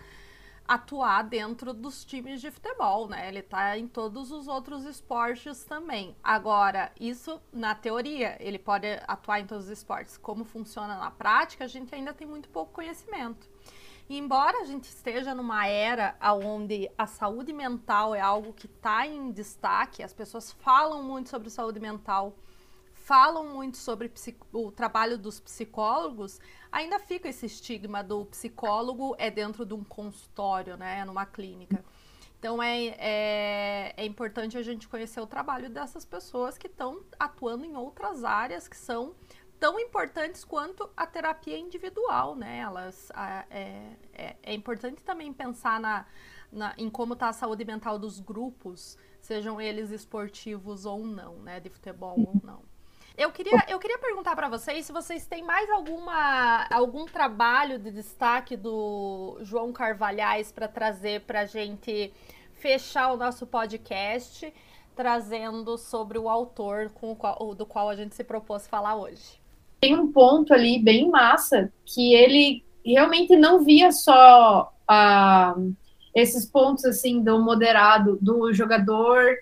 atuar 0.66 1.22
dentro 1.24 1.74
dos 1.74 2.04
times 2.04 2.40
de 2.40 2.50
futebol, 2.50 3.08
né? 3.08 3.28
Ele 3.28 3.42
tá 3.42 3.76
em 3.76 3.88
todos 3.88 4.30
os 4.30 4.46
outros 4.48 4.84
esportes 4.84 5.64
também. 5.64 6.16
Agora, 6.22 6.92
isso 6.98 7.40
na 7.52 7.74
teoria, 7.74 8.36
ele 8.40 8.58
pode 8.58 8.86
atuar 9.06 9.40
em 9.40 9.46
todos 9.46 9.64
os 9.64 9.70
esportes. 9.70 10.16
Como 10.16 10.44
funciona 10.44 10.96
na 10.96 11.10
prática, 11.10 11.64
a 11.64 11.68
gente 11.68 11.92
ainda 11.94 12.14
tem 12.14 12.26
muito 12.26 12.48
pouco 12.48 12.72
conhecimento. 12.72 13.50
E 14.08 14.16
embora 14.16 14.62
a 14.62 14.64
gente 14.64 14.84
esteja 14.84 15.34
numa 15.34 15.66
era 15.66 16.16
onde 16.44 16.90
a 16.96 17.06
saúde 17.06 17.52
mental 17.52 18.14
é 18.14 18.20
algo 18.20 18.52
que 18.52 18.66
está 18.66 19.06
em 19.06 19.30
destaque, 19.30 20.02
as 20.02 20.12
pessoas 20.12 20.52
falam 20.52 21.02
muito 21.02 21.28
sobre 21.28 21.50
saúde 21.50 21.80
mental, 21.80 22.36
falam 23.10 23.44
muito 23.44 23.76
sobre 23.76 24.08
o 24.52 24.70
trabalho 24.70 25.18
dos 25.18 25.40
psicólogos, 25.40 26.38
ainda 26.70 26.96
fica 27.00 27.28
esse 27.28 27.44
estigma 27.44 28.04
do 28.04 28.24
psicólogo 28.26 29.16
é 29.18 29.28
dentro 29.28 29.66
de 29.66 29.74
um 29.74 29.82
consultório, 29.82 30.76
né, 30.76 31.04
numa 31.04 31.26
clínica. 31.26 31.84
Então 32.38 32.62
é, 32.62 32.94
é, 32.98 33.94
é 33.96 34.06
importante 34.06 34.56
a 34.56 34.62
gente 34.62 34.86
conhecer 34.86 35.20
o 35.20 35.26
trabalho 35.26 35.68
dessas 35.68 36.04
pessoas 36.04 36.56
que 36.56 36.68
estão 36.68 37.02
atuando 37.18 37.64
em 37.64 37.76
outras 37.76 38.22
áreas 38.22 38.68
que 38.68 38.76
são 38.76 39.16
tão 39.58 39.80
importantes 39.80 40.44
quanto 40.44 40.88
a 40.96 41.04
terapia 41.04 41.58
individual, 41.58 42.36
né? 42.36 42.60
Elas, 42.60 43.10
é, 43.50 43.96
é, 44.14 44.36
é 44.40 44.54
importante 44.54 45.02
também 45.02 45.32
pensar 45.32 45.80
na, 45.80 46.06
na 46.52 46.74
em 46.78 46.88
como 46.88 47.14
está 47.14 47.28
a 47.28 47.32
saúde 47.32 47.64
mental 47.64 47.98
dos 47.98 48.20
grupos, 48.20 48.96
sejam 49.20 49.60
eles 49.60 49.90
esportivos 49.90 50.86
ou 50.86 51.04
não, 51.04 51.40
né? 51.42 51.58
De 51.58 51.68
futebol 51.68 52.16
ou 52.16 52.40
não. 52.44 52.69
Eu 53.16 53.30
queria, 53.30 53.64
eu 53.68 53.78
queria 53.78 53.98
perguntar 53.98 54.34
para 54.34 54.48
vocês 54.48 54.86
se 54.86 54.92
vocês 54.92 55.26
têm 55.26 55.42
mais 55.42 55.68
alguma, 55.70 56.66
algum 56.70 57.04
trabalho 57.04 57.78
de 57.78 57.90
destaque 57.90 58.56
do 58.56 59.38
João 59.42 59.72
Carvalhais 59.72 60.50
para 60.52 60.68
trazer 60.68 61.22
para 61.22 61.40
a 61.40 61.46
gente 61.46 62.12
fechar 62.54 63.12
o 63.12 63.16
nosso 63.16 63.46
podcast, 63.46 64.52
trazendo 64.94 65.76
sobre 65.76 66.18
o 66.18 66.28
autor 66.28 66.90
com 66.94 67.12
o 67.12 67.16
qual, 67.16 67.54
do 67.54 67.66
qual 67.66 67.88
a 67.88 67.96
gente 67.96 68.14
se 68.14 68.24
propôs 68.24 68.66
falar 68.66 68.96
hoje. 68.96 69.40
Tem 69.80 69.98
um 69.98 70.12
ponto 70.12 70.52
ali 70.52 70.78
bem 70.78 71.08
massa 71.08 71.72
que 71.84 72.14
ele 72.14 72.62
realmente 72.84 73.36
não 73.36 73.64
via 73.64 73.92
só 73.92 74.72
uh, 74.90 75.74
esses 76.14 76.44
pontos 76.46 76.84
assim 76.84 77.22
do 77.22 77.40
moderado 77.40 78.18
do 78.20 78.52
jogador 78.52 79.38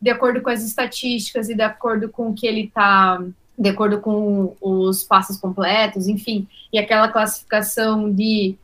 de 0.00 0.10
acordo 0.10 0.40
com 0.40 0.50
as 0.50 0.64
estatísticas 0.64 1.48
e 1.48 1.54
de 1.54 1.62
acordo 1.62 2.08
com 2.08 2.30
o 2.30 2.34
que 2.34 2.46
ele 2.46 2.62
está, 2.62 3.22
de 3.58 3.68
acordo 3.68 4.00
com 4.00 4.56
os 4.60 5.02
passos 5.02 5.36
completos, 5.36 6.08
enfim, 6.08 6.48
e 6.72 6.78
aquela 6.78 7.08
classificação 7.08 8.10
de 8.10 8.56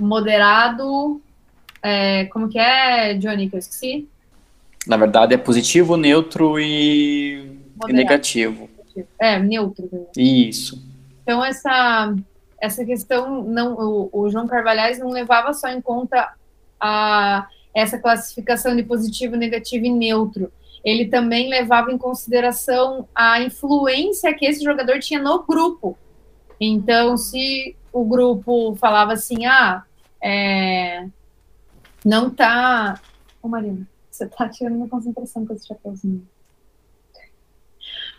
moderado, 0.00 1.20
é, 1.82 2.24
como 2.26 2.48
que 2.48 2.58
é, 2.58 3.14
Johnny, 3.14 3.48
que 3.48 3.56
eu 3.56 3.60
esqueci? 3.60 4.08
Na 4.86 4.96
verdade 4.96 5.34
é 5.34 5.38
positivo, 5.38 5.96
neutro 5.96 6.58
e, 6.58 7.58
e 7.88 7.92
negativo. 7.92 8.68
É, 9.18 9.38
neutro. 9.38 10.08
Isso. 10.16 10.82
Então 11.22 11.44
essa 11.44 12.14
essa 12.60 12.84
questão 12.84 13.42
não 13.42 13.74
o, 13.74 14.10
o 14.12 14.30
João 14.30 14.46
Carvalhais 14.46 14.98
não 14.98 15.10
levava 15.10 15.52
só 15.52 15.68
em 15.68 15.80
conta 15.80 16.32
a 16.80 17.48
essa 17.74 17.98
classificação 17.98 18.76
de 18.76 18.82
positivo, 18.82 19.34
negativo 19.34 19.86
e 19.86 19.90
neutro, 19.90 20.52
ele 20.84 21.06
também 21.06 21.48
levava 21.48 21.92
em 21.92 21.98
consideração 21.98 23.08
a 23.14 23.40
influência 23.40 24.34
que 24.34 24.44
esse 24.44 24.62
jogador 24.62 24.98
tinha 24.98 25.20
no 25.20 25.42
grupo. 25.44 25.96
Então, 26.60 27.16
se 27.16 27.76
o 27.92 28.04
grupo 28.04 28.74
falava 28.76 29.12
assim, 29.12 29.46
ah, 29.46 29.84
é, 30.22 31.06
não 32.04 32.30
tá. 32.30 33.00
Ô, 33.42 33.48
Marina, 33.48 33.86
você 34.10 34.26
tá 34.26 34.48
tirando 34.48 34.74
minha 34.74 34.88
concentração 34.88 35.46
com 35.46 35.54
esse 35.54 35.66
chapéuzinho. 35.66 36.26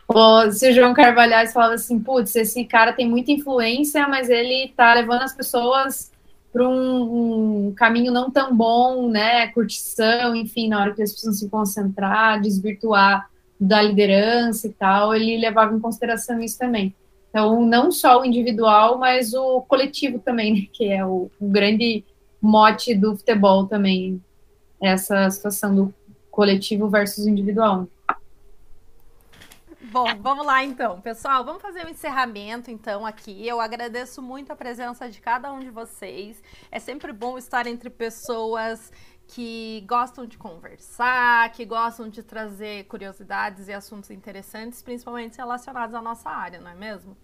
Ou 0.07 0.51
se 0.51 0.69
o 0.69 0.73
João 0.73 0.93
Carvalhais 0.93 1.53
falava 1.53 1.73
assim, 1.73 1.99
putz, 1.99 2.35
esse 2.35 2.63
cara 2.65 2.93
tem 2.93 3.09
muita 3.09 3.31
influência, 3.31 4.07
mas 4.07 4.29
ele 4.29 4.73
tá 4.75 4.93
levando 4.93 5.23
as 5.23 5.33
pessoas 5.33 6.12
para 6.53 6.69
um, 6.69 7.67
um, 7.67 7.73
caminho 7.73 8.13
não 8.13 8.29
tão 8.29 8.55
bom, 8.55 9.09
né? 9.09 9.47
Curtição, 9.47 10.35
enfim, 10.35 10.69
na 10.69 10.79
hora 10.79 10.93
que 10.93 11.01
eles 11.01 11.11
precisam 11.11 11.33
se 11.33 11.49
concentrar, 11.49 12.39
desvirtuar 12.39 13.27
da 13.59 13.81
liderança 13.81 14.67
e 14.67 14.73
tal, 14.73 15.15
ele 15.15 15.35
levava 15.37 15.75
em 15.75 15.79
consideração 15.79 16.39
isso 16.39 16.59
também. 16.59 16.93
Então, 17.29 17.65
não 17.65 17.91
só 17.91 18.21
o 18.21 18.25
individual, 18.25 18.99
mas 18.99 19.33
o 19.33 19.61
coletivo 19.61 20.19
também, 20.19 20.53
né? 20.53 20.67
que 20.71 20.85
é 20.85 21.03
o, 21.03 21.31
o 21.39 21.49
grande 21.49 22.03
mote 22.39 22.93
do 22.93 23.17
futebol 23.17 23.65
também, 23.65 24.21
essa 24.79 25.27
situação 25.31 25.73
do 25.73 25.93
coletivo 26.29 26.87
versus 26.87 27.25
individual. 27.25 27.87
Bom, 29.93 30.07
vamos 30.21 30.43
lá 30.43 30.63
então. 30.63 30.99
Pessoal, 31.01 31.45
vamos 31.45 31.61
fazer 31.61 31.83
o 31.83 31.87
um 31.87 31.91
encerramento 31.91 32.71
então 32.71 33.05
aqui. 33.05 33.47
Eu 33.47 33.61
agradeço 33.61 34.23
muito 34.23 34.51
a 34.51 34.55
presença 34.55 35.07
de 35.07 35.21
cada 35.21 35.53
um 35.53 35.59
de 35.59 35.69
vocês. 35.69 36.41
É 36.71 36.79
sempre 36.79 37.13
bom 37.13 37.37
estar 37.37 37.67
entre 37.67 37.91
pessoas 37.91 38.91
que 39.27 39.85
gostam 39.87 40.25
de 40.25 40.35
conversar, 40.35 41.51
que 41.51 41.63
gostam 41.63 42.09
de 42.09 42.23
trazer 42.23 42.85
curiosidades 42.85 43.67
e 43.67 43.71
assuntos 43.71 44.09
interessantes, 44.09 44.81
principalmente 44.81 45.37
relacionados 45.37 45.93
à 45.93 46.01
nossa 46.01 46.27
área, 46.27 46.59
não 46.59 46.71
é 46.71 46.75
mesmo? 46.75 47.15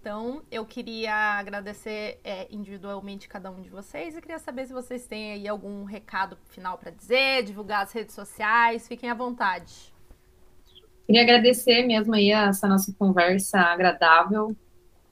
Então, 0.00 0.44
eu 0.52 0.64
queria 0.64 1.16
agradecer 1.40 2.20
é, 2.22 2.46
individualmente 2.48 3.28
cada 3.28 3.50
um 3.50 3.60
de 3.60 3.70
vocês 3.70 4.16
e 4.16 4.20
queria 4.20 4.38
saber 4.38 4.66
se 4.66 4.72
vocês 4.72 5.04
têm 5.04 5.32
aí 5.32 5.48
algum 5.48 5.82
recado 5.82 6.38
final 6.48 6.78
para 6.78 6.92
dizer, 6.92 7.42
divulgar 7.42 7.82
as 7.82 7.90
redes 7.90 8.14
sociais, 8.14 8.86
fiquem 8.86 9.10
à 9.10 9.14
vontade. 9.14 9.93
Queria 11.06 11.22
agradecer 11.22 11.86
mesmo 11.86 12.14
aí 12.14 12.30
essa 12.30 12.66
nossa 12.66 12.92
conversa 12.98 13.58
agradável. 13.58 14.56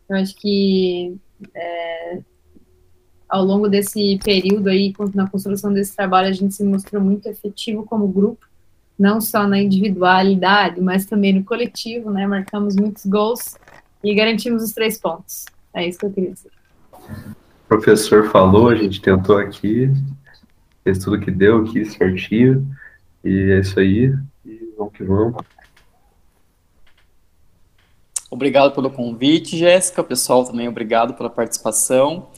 Eu 0.08 0.16
acho 0.16 0.34
que 0.36 1.16
é, 1.54 2.18
ao 3.28 3.44
longo 3.44 3.68
desse 3.68 4.18
período 4.24 4.68
aí, 4.68 4.92
na 5.14 5.28
construção 5.28 5.72
desse 5.72 5.94
trabalho, 5.96 6.28
a 6.28 6.32
gente 6.32 6.54
se 6.54 6.64
mostrou 6.64 7.02
muito 7.02 7.26
efetivo 7.28 7.84
como 7.84 8.06
grupo, 8.06 8.46
não 8.98 9.20
só 9.20 9.46
na 9.46 9.58
individualidade, 9.58 10.80
mas 10.80 11.06
também 11.06 11.32
no 11.32 11.44
coletivo, 11.44 12.10
né? 12.10 12.26
Marcamos 12.26 12.76
muitos 12.76 13.06
gols 13.06 13.56
e 14.04 14.14
garantimos 14.14 14.62
os 14.62 14.72
três 14.72 14.98
pontos. 14.98 15.46
É 15.74 15.88
isso 15.88 15.98
que 15.98 16.06
eu 16.06 16.12
queria 16.12 16.32
dizer. 16.32 16.50
O 16.92 17.68
professor 17.68 18.28
falou, 18.30 18.68
a 18.68 18.74
gente 18.74 19.00
tentou 19.00 19.38
aqui, 19.38 19.90
fez 20.84 20.98
tudo 20.98 21.18
que 21.18 21.30
deu 21.30 21.62
aqui 21.62 21.84
certinho, 21.86 22.66
e 23.24 23.50
é 23.50 23.60
isso 23.60 23.80
aí, 23.80 24.14
e 24.44 24.74
vamos 24.76 24.92
que 24.92 25.04
vamos. 25.04 25.42
Obrigado 28.32 28.72
pelo 28.72 28.90
convite, 28.90 29.58
Jéssica. 29.58 30.02
Pessoal, 30.02 30.42
também 30.42 30.66
obrigado 30.66 31.12
pela 31.12 31.28
participação. 31.28 32.28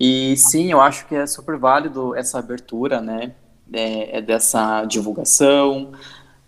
E 0.00 0.34
sim, 0.34 0.72
eu 0.72 0.80
acho 0.80 1.06
que 1.06 1.14
é 1.14 1.26
super 1.26 1.58
válido 1.58 2.16
essa 2.16 2.38
abertura, 2.38 3.02
né? 3.02 3.34
É, 3.70 4.16
é 4.16 4.22
dessa 4.22 4.86
divulgação, 4.86 5.92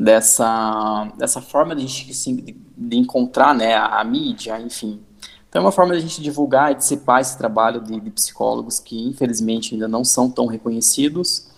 dessa, 0.01 1.13
dessa 1.19 1.43
forma 1.43 1.77
de 1.77 1.85
a 1.85 1.87
gente 1.87 2.57
de 2.79 2.97
encontrar 2.97 3.55
né, 3.55 3.75
a, 3.75 4.01
a, 4.01 4.05
mídia, 4.05 4.59
enfim. 4.59 5.03
Então 5.51 5.61
é 5.61 5.65
uma 5.67 5.73
forma 5.73 5.93
de 5.93 5.99
a 5.99 6.01
gente 6.01 6.23
divulgar 6.23 6.73
e 6.73 6.77
dissipar 6.77 7.21
esse 7.21 7.37
trabalho 7.37 7.83
de, 7.83 8.01
de 8.01 8.11
psicólogos 8.11 8.81
que 8.81 9.07
infelizmente 9.07 9.75
ainda 9.75 9.87
não 9.87 10.03
são 10.03 10.31
tão 10.31 10.47
reconhecidos. 10.47 11.51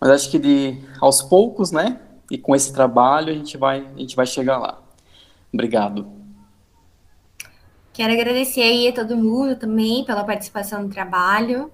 Mas 0.00 0.08
acho 0.08 0.30
que 0.30 0.38
de, 0.38 0.80
aos 0.98 1.20
poucos, 1.20 1.70
né? 1.70 2.00
E 2.30 2.38
com 2.38 2.56
esse 2.56 2.72
trabalho 2.72 3.28
a 3.28 3.34
gente 3.34 3.58
vai, 3.58 3.86
a 3.94 3.98
gente 4.00 4.16
vai 4.16 4.24
chegar 4.24 4.56
lá. 4.56 4.80
Obrigado. 5.52 6.25
Quero 7.96 8.12
agradecer 8.12 8.60
aí 8.60 8.88
a 8.88 8.92
todo 8.92 9.16
mundo 9.16 9.56
também 9.56 10.04
pela 10.04 10.22
participação 10.22 10.82
no 10.82 10.90
trabalho. 10.90 11.72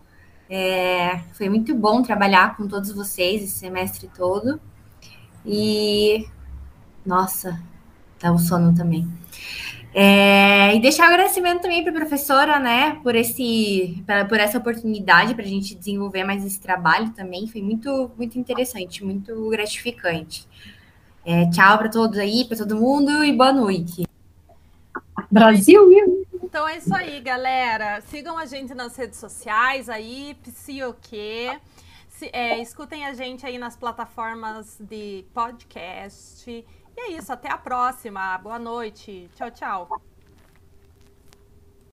É, 0.48 1.18
foi 1.32 1.48
muito 1.48 1.74
bom 1.74 2.00
trabalhar 2.00 2.56
com 2.56 2.68
todos 2.68 2.92
vocês 2.92 3.42
esse 3.42 3.58
semestre 3.58 4.08
todo. 4.16 4.60
E 5.44 6.24
nossa, 7.04 7.60
dá 8.20 8.30
um 8.30 8.38
sono 8.38 8.72
também. 8.72 9.04
É, 9.92 10.76
e 10.76 10.80
deixar 10.80 11.10
o 11.10 11.12
agradecimento 11.12 11.62
também 11.62 11.82
para 11.82 11.90
a 11.90 11.96
professora, 11.96 12.60
né, 12.60 13.00
por, 13.02 13.16
esse, 13.16 14.00
pra, 14.06 14.24
por 14.24 14.38
essa 14.38 14.58
oportunidade 14.58 15.34
para 15.34 15.44
a 15.44 15.48
gente 15.48 15.74
desenvolver 15.74 16.22
mais 16.22 16.46
esse 16.46 16.60
trabalho 16.60 17.10
também. 17.10 17.48
Foi 17.48 17.60
muito, 17.60 18.12
muito 18.16 18.38
interessante, 18.38 19.04
muito 19.04 19.50
gratificante. 19.50 20.46
É, 21.26 21.50
tchau 21.50 21.78
para 21.78 21.88
todos 21.88 22.16
aí, 22.16 22.44
para 22.44 22.58
todo 22.58 22.76
mundo 22.76 23.24
e 23.24 23.32
boa 23.32 23.52
noite. 23.52 24.11
Brasil! 25.32 25.88
Então 26.42 26.68
é 26.68 26.76
isso 26.76 26.94
aí, 26.94 27.18
galera. 27.18 28.02
Sigam 28.02 28.36
a 28.36 28.44
gente 28.44 28.74
nas 28.74 28.94
redes 28.94 29.18
sociais 29.18 29.88
aí, 29.88 30.36
Psioque. 30.42 31.48
É, 32.30 32.60
escutem 32.60 33.06
a 33.06 33.14
gente 33.14 33.46
aí 33.46 33.56
nas 33.56 33.74
plataformas 33.74 34.76
de 34.78 35.24
podcast. 35.32 36.50
E 36.50 37.00
é 37.00 37.12
isso, 37.12 37.32
até 37.32 37.50
a 37.50 37.56
próxima. 37.56 38.36
Boa 38.36 38.58
noite. 38.58 39.30
Tchau, 39.34 39.50
tchau. 39.50 40.11